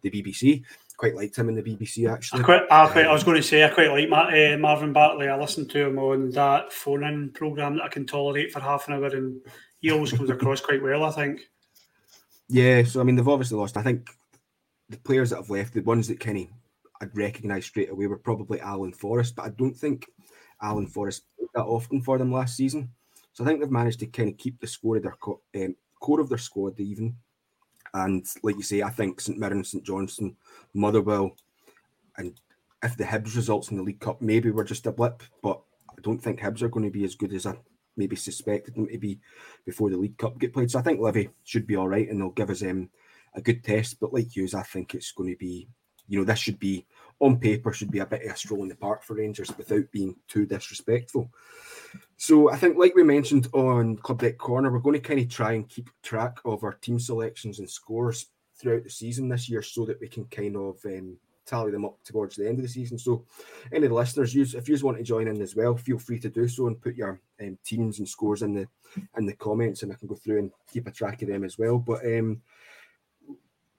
[0.00, 0.64] the BBC.
[0.96, 2.40] Quite liked him in the BBC actually.
[2.40, 5.28] I quite, I, quite, I was going to say I quite like uh, Marvin Bartley.
[5.28, 8.94] I listened to him on that phone-in program that I can tolerate for half an
[8.94, 9.42] hour, and
[9.78, 11.04] he always comes across quite well.
[11.04, 11.42] I think.
[12.48, 13.76] Yeah, so I mean they've obviously lost.
[13.76, 14.08] I think
[14.88, 16.50] the players that have left, the ones that Kenny
[17.00, 20.06] I'd recognise straight away were probably Alan Forrest, but I don't think
[20.62, 21.24] Alan Forrest
[21.54, 22.90] that often for them last season.
[23.32, 25.76] So I think they've managed to kind of keep the score of their co- um,
[26.00, 27.16] core of their squad even.
[27.92, 30.36] And like you say, I think St Mirren, St Johnstone,
[30.74, 31.36] Motherwell,
[32.16, 32.38] and
[32.82, 36.00] if the Hibs results in the League Cup maybe were just a blip, but I
[36.02, 37.56] don't think Hibs are going to be as good as I
[37.96, 39.18] maybe suspected them to be
[39.64, 40.70] before the League Cup get played.
[40.70, 42.90] So I think Livy should be all right and they'll give us um,
[43.34, 44.00] a good test.
[44.00, 45.68] But like you, I think it's going to be,
[46.08, 46.86] you know, this should be
[47.18, 49.90] on paper should be a bit of a stroll in the park for Rangers without
[49.90, 51.30] being too disrespectful.
[52.18, 55.28] So I think, like we mentioned on Club Deck Corner, we're going to kind of
[55.28, 59.62] try and keep track of our team selections and scores throughout the season this year,
[59.62, 61.16] so that we can kind of um,
[61.46, 62.98] tally them up towards the end of the season.
[62.98, 63.24] So,
[63.72, 66.48] any listeners, use if you want to join in as well, feel free to do
[66.48, 68.66] so and put your um, teams and scores in the
[69.16, 71.58] in the comments, and I can go through and keep a track of them as
[71.58, 71.78] well.
[71.78, 72.42] But um,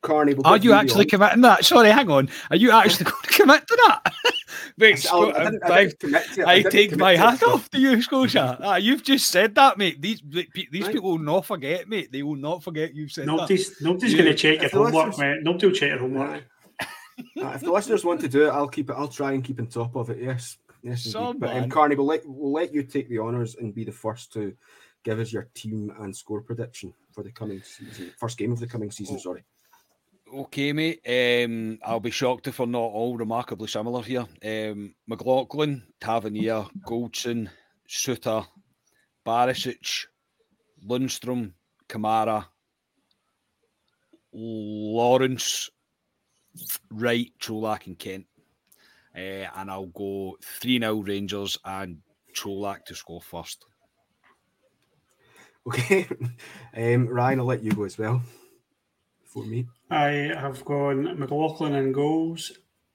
[0.01, 1.09] Carney, we'll are you actually on.
[1.09, 1.65] committing that?
[1.65, 2.29] Sorry, hang on.
[2.49, 4.13] Are you actually going to commit to that?
[4.79, 5.91] Wait, I, I, I,
[6.45, 8.59] I, I take my hat off to you, Scotia.
[8.61, 10.01] Ah, you've just said that, mate.
[10.01, 10.93] These these right.
[10.93, 12.11] people will not forget, mate.
[12.11, 13.83] They will not forget you've said nobody's, that.
[13.83, 15.39] Nobody's going to check your homework, mate.
[15.41, 16.43] Nobody will check your homework
[17.35, 18.95] if the listeners want to do it, I'll keep it.
[18.97, 20.19] I'll try and keep on top of it.
[20.21, 21.13] Yes, yes.
[21.13, 24.33] but um, Carney, we'll let we'll let you take the honours and be the first
[24.33, 24.55] to
[25.03, 28.67] give us your team and score prediction for the coming season, first game of the
[28.67, 29.15] coming season.
[29.15, 29.19] Oh.
[29.19, 29.43] Sorry.
[30.33, 30.99] Okay, mate.
[31.07, 34.25] Um, I'll be shocked if we're not all remarkably similar here.
[34.43, 37.49] Um, McLaughlin, Tavernier, Goldson,
[37.87, 38.45] Souttar,
[39.25, 40.07] Barisic,
[40.85, 41.53] Lundstram,
[41.87, 42.45] Kamara,
[44.33, 45.69] Lawrence,
[46.91, 48.25] Wright, Čolak, and Kent.
[49.15, 51.97] Uh, and I'll go 3 0 Rangers and
[52.33, 53.65] Čolak to score first.
[55.67, 56.07] Okay.
[56.77, 58.21] um, Ryan, I'll let you go as well
[59.25, 59.67] for me.
[59.89, 62.51] I have gone McLaughlin and goals,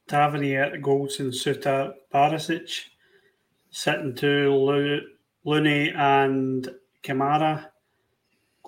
[0.08, 2.86] Tavernier, goals and Souttar, Barisic,
[3.70, 4.98] sitting to
[5.44, 6.68] Looney and
[7.02, 7.66] Kamara,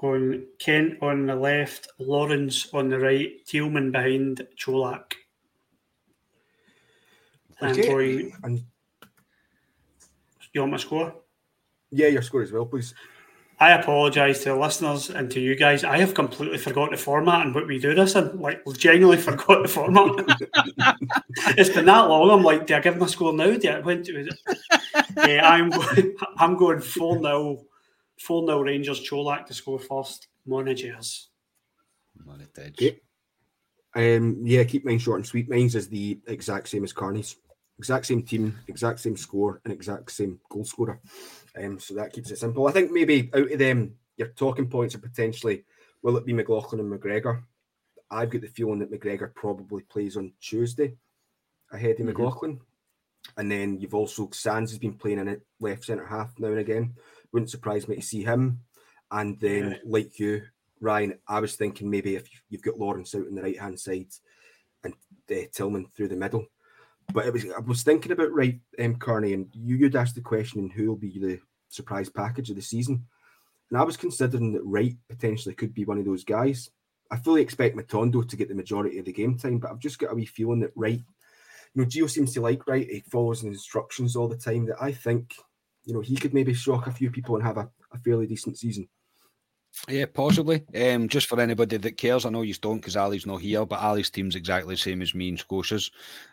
[0.05, 5.15] going Kent on the left, Lawrence on the right, Tillman behind Čolak.
[7.61, 8.31] And okay.
[8.43, 8.63] And
[10.53, 11.15] you want my score?
[11.91, 12.93] Yeah, your score as well, please.
[13.59, 15.85] I apologise to the listeners and to you guys.
[15.85, 18.39] I have completely forgot the format and what we do this in.
[18.39, 20.11] Like, genuinely forgot the format.
[21.57, 22.31] it's been that long.
[22.31, 23.57] I'm like, do I give my score now?
[23.57, 24.35] Do I went to it?
[25.17, 26.17] yeah, I'm going.
[26.37, 27.65] I'm going four 0
[28.21, 30.29] 4 0 Rangers, Čolak to score first.
[30.47, 31.31] Managers.
[32.25, 33.01] Managers.
[33.97, 35.49] Um, yeah, keep mine short and sweet.
[35.49, 37.37] Mine's is the exact same as Carney's.
[37.79, 41.01] Exact same team, exact same score, and exact same goal scorer.
[41.61, 42.69] Um, so that keeps it simple.
[42.69, 45.65] I think maybe out of them, your talking points are potentially
[46.03, 47.43] will it be McLaughlin and McGregor?
[48.11, 50.95] I've got the feeling that McGregor probably plays on Tuesday
[51.73, 52.09] ahead of mm-hmm.
[52.09, 52.61] McLaughlin.
[53.37, 56.59] And then you've also Sands has been playing in it left centre half now and
[56.59, 56.95] again.
[57.35, 58.61] Wouldn't surprise me to see him.
[59.11, 59.77] And then, yeah.
[59.85, 60.43] like you,
[60.81, 64.07] Ryan, I was thinking maybe if you've got Lawrence out on the right hand side
[64.83, 64.95] and
[65.31, 66.47] uh, Tillman through the middle.
[67.13, 70.23] But it was I was thinking about right, um, Carney, and you, you'd asked the
[70.23, 73.05] question and who will be the surprise package of the season.
[73.71, 76.71] And I was considering that Wright potentially could be one of those guys.
[77.11, 79.99] I fully expect Matondo to get the majority of the game time, but I've just
[79.99, 81.03] got a wee feeling that Wright,
[81.75, 82.89] you know, Gio seems to like Wright.
[82.89, 84.67] He follows the instructions all the time.
[84.67, 85.35] That I think,
[85.85, 88.59] you know, he could maybe shock a few people and have a, a fairly decent
[88.59, 88.89] season.
[89.89, 90.63] Yeah, possibly.
[90.75, 93.81] Um, just for anybody that cares, I know you don't because Ali's not here, but
[93.81, 95.91] Ali's team's exactly the same as me and Scotia's.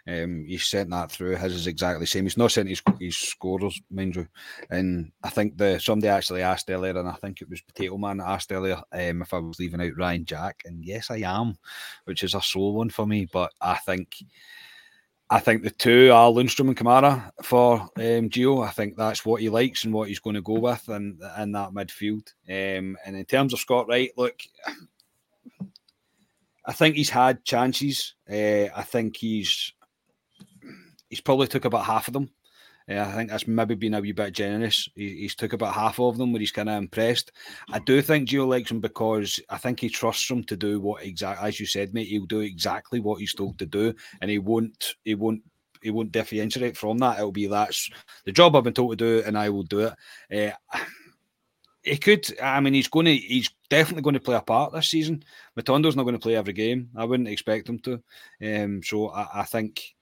[0.07, 1.35] Um, he sent that through.
[1.37, 2.25] His is exactly the same.
[2.25, 4.27] He's not sent his, his scorers, mind you.
[4.69, 8.21] And I think the somebody actually asked earlier, and I think it was Potato Man
[8.21, 11.57] asked earlier um, if I was leaving out Ryan Jack, and yes, I am,
[12.05, 13.27] which is a sore one for me.
[13.31, 14.17] But I think
[15.33, 18.67] I think the two are Lundstram and Kamara for um, Gio.
[18.67, 21.53] I think that's what he likes and what he's going to go with in, in
[21.53, 22.27] that midfield.
[22.49, 24.37] Um, and in terms of Scott Wright, look,
[26.65, 28.13] I think he's had chances.
[28.29, 29.71] Uh, I think he's
[31.09, 32.29] he's probably took about half of them.
[32.89, 34.89] I think that's maybe been a wee bit generous.
[34.95, 37.31] He, he's took about half of them where he's kind of impressed.
[37.71, 41.03] I do think Gio likes him because I think he trusts him to do what
[41.03, 42.07] exactly, as you said, mate.
[42.07, 44.95] He'll do exactly what he's told to do, and he won't.
[45.03, 45.41] He won't.
[45.81, 47.17] He won't differentiate from that.
[47.17, 47.89] It'll be that's
[48.25, 49.91] the job I've been told to do, and I will do
[50.29, 50.55] it.
[50.73, 50.79] Uh,
[51.83, 52.27] he could.
[52.39, 53.15] I mean, he's going to.
[53.15, 55.23] He's definitely going to play a part this season.
[55.57, 56.89] Matondo's not going to play every game.
[56.95, 58.01] I wouldn't expect him to.
[58.43, 59.95] Um, so I, I think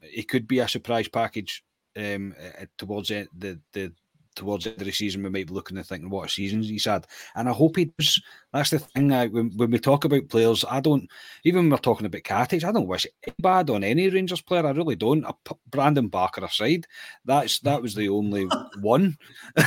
[0.00, 1.64] he could be a surprise package
[1.98, 3.92] um, uh, towards the, the, the
[4.38, 6.84] towards the end of the season, we might be looking and thinking what seasons he's
[6.84, 7.06] had.
[7.34, 8.20] And I hope he does.
[8.52, 9.12] That's the thing.
[9.12, 11.10] Uh, when, when we talk about players, I don't,
[11.44, 13.06] even when we're talking about Katic, I don't wish
[13.40, 14.66] bad on any Rangers player.
[14.66, 15.26] I really don't.
[15.70, 16.86] Brandon Barker aside,
[17.24, 18.48] that's that was the only
[18.80, 19.18] one.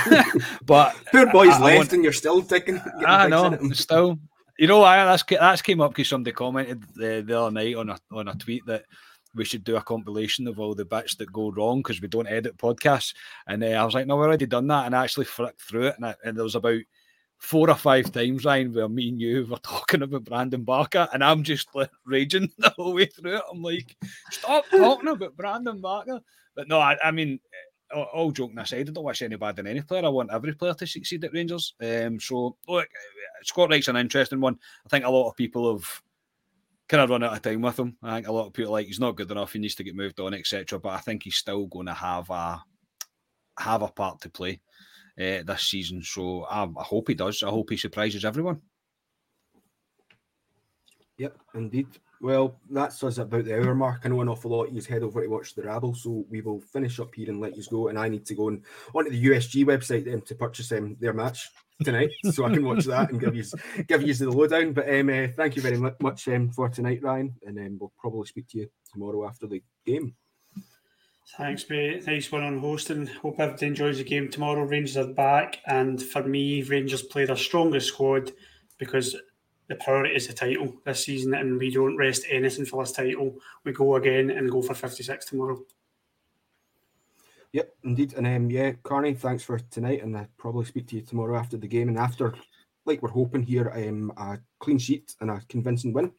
[0.66, 2.82] but poor boy's I, left, want, and you're still taking.
[3.06, 4.18] I know, still.
[4.58, 7.90] You know, I, that's that's came up because somebody commented the, the other night on
[7.90, 8.86] a on a tweet that
[9.36, 12.28] we should do a compilation of all the bits that go wrong because we don't
[12.28, 13.14] edit podcasts.
[13.48, 14.86] And uh, I was like, no, we've already done that.
[14.86, 16.82] And I actually flicked through it, and, I, and there was about
[17.42, 21.24] four or five times, Ryan, where me and you were talking about Brandon Barker, and
[21.24, 23.44] I'm just like raging the whole way through it.
[23.52, 23.96] I'm like,
[24.30, 26.22] stop talking about Brandon Barker.
[26.56, 27.40] But no, I, I mean,
[27.94, 30.06] all, all joking aside, I don't wish any bad on any player.
[30.06, 31.74] I want every player to succeed at Rangers.
[31.82, 32.88] Um, so, look,
[33.44, 34.58] Scott Wright's an interesting one.
[34.86, 36.02] I think a lot of people have
[36.92, 37.96] kind of run out of time with him.
[38.04, 39.54] I think a lot of people like he's not good enough.
[39.54, 40.78] He needs to get moved on, etc.
[40.78, 42.62] But I think he's still going to have a
[43.58, 44.60] have a part to play
[45.18, 46.04] uh, this season.
[46.04, 47.44] So I, I hope he does.
[47.44, 48.60] I hope he surprises everyone.
[51.18, 51.88] Yep, indeed.
[52.20, 54.02] Well, that's us about the hour mark.
[54.04, 54.72] I know an awful lot.
[54.72, 57.56] You head over to watch the Rabble, so we will finish up here and let
[57.56, 57.88] you go.
[57.88, 58.64] And I need to go on
[58.94, 61.50] onto the USG website um, to purchase um, their match
[61.84, 63.44] tonight, so I can watch that and give you
[63.88, 64.74] give you the lowdown.
[64.74, 68.28] But um, uh, thank you very much um, for tonight, Ryan, and um, we'll probably
[68.28, 70.16] speak to you tomorrow after the game.
[71.38, 72.06] Thanks, mate.
[72.08, 73.08] Nice one on hosting.
[73.08, 74.64] Hope everybody enjoys the game tomorrow.
[74.64, 78.32] Rangers are back, and for me, Rangers play their strongest squad
[78.78, 79.16] because
[79.70, 83.36] the priority is the title this season, and we don't rest anything for this title.
[83.64, 85.62] We go again and go for 56 tomorrow.
[87.54, 88.14] Yep, indeed.
[88.14, 91.58] And um, yeah, Carney, thanks for tonight, and I'll probably speak to you tomorrow after
[91.58, 92.34] the game and after,
[92.86, 96.12] like we're hoping here, um, a clean sheet and a convincing win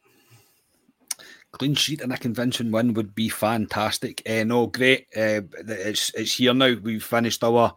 [1.53, 4.21] clean sheet and a convincing win would be fantastic.
[4.27, 5.07] Uh, no, great.
[5.15, 6.75] Uh, it's it's here now.
[6.81, 7.73] We've finished our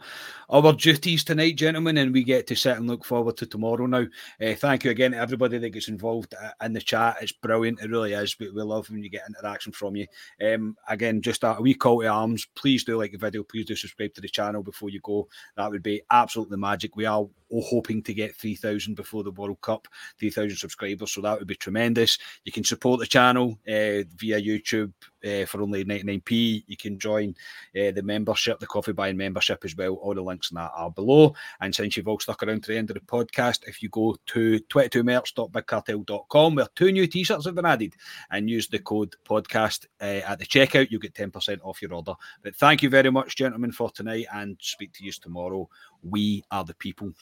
[0.49, 4.07] our duties tonight, gentlemen, and we get to sit and look forward to tomorrow now.
[4.41, 7.17] Uh, thank you again to everybody that gets involved uh, in the chat.
[7.21, 7.81] It's brilliant.
[7.81, 8.39] It really is.
[8.39, 10.07] We, we love when you get interaction from you.
[10.45, 12.47] Um, again, just a wee call to arms.
[12.55, 13.43] Please do like the video.
[13.43, 15.29] Please do subscribe to the channel before you go.
[15.57, 16.97] That would be absolutely magic.
[16.97, 19.89] We are hoping to get 3,000 before the World Cup,
[20.19, 21.13] 3,000 subscribers.
[21.13, 22.19] So that would be tremendous.
[22.45, 24.93] You can support the channel uh, via YouTube
[25.27, 26.65] uh, for only 99p.
[26.67, 27.35] You can join
[27.77, 29.95] uh, the membership, the coffee buying membership as well.
[29.95, 31.35] All the links in that are below.
[31.61, 34.17] And since you've all stuck around to the end of the podcast, if you go
[34.27, 37.95] to 22merch.bigcartel.com, where two new t shirts have been added,
[38.31, 42.15] and use the code podcast uh, at the checkout, you'll get 10% off your order.
[42.43, 45.69] But thank you very much, gentlemen, for tonight, and speak to you tomorrow.
[46.03, 47.13] We are the people.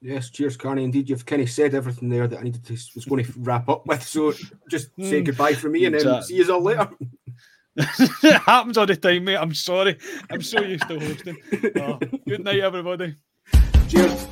[0.00, 0.84] Yes, cheers, Carney.
[0.84, 3.68] Indeed, you've kind of said everything there that I needed to was going to wrap
[3.68, 4.02] up with.
[4.02, 4.32] So
[4.68, 6.88] just say Mm, goodbye for me and then see you all later.
[7.76, 9.36] it happens all the time, mate.
[9.36, 9.98] I'm sorry.
[10.30, 11.36] I'm so used to hosting.
[11.76, 13.14] Oh, good night, everybody.
[13.88, 14.26] Cheers.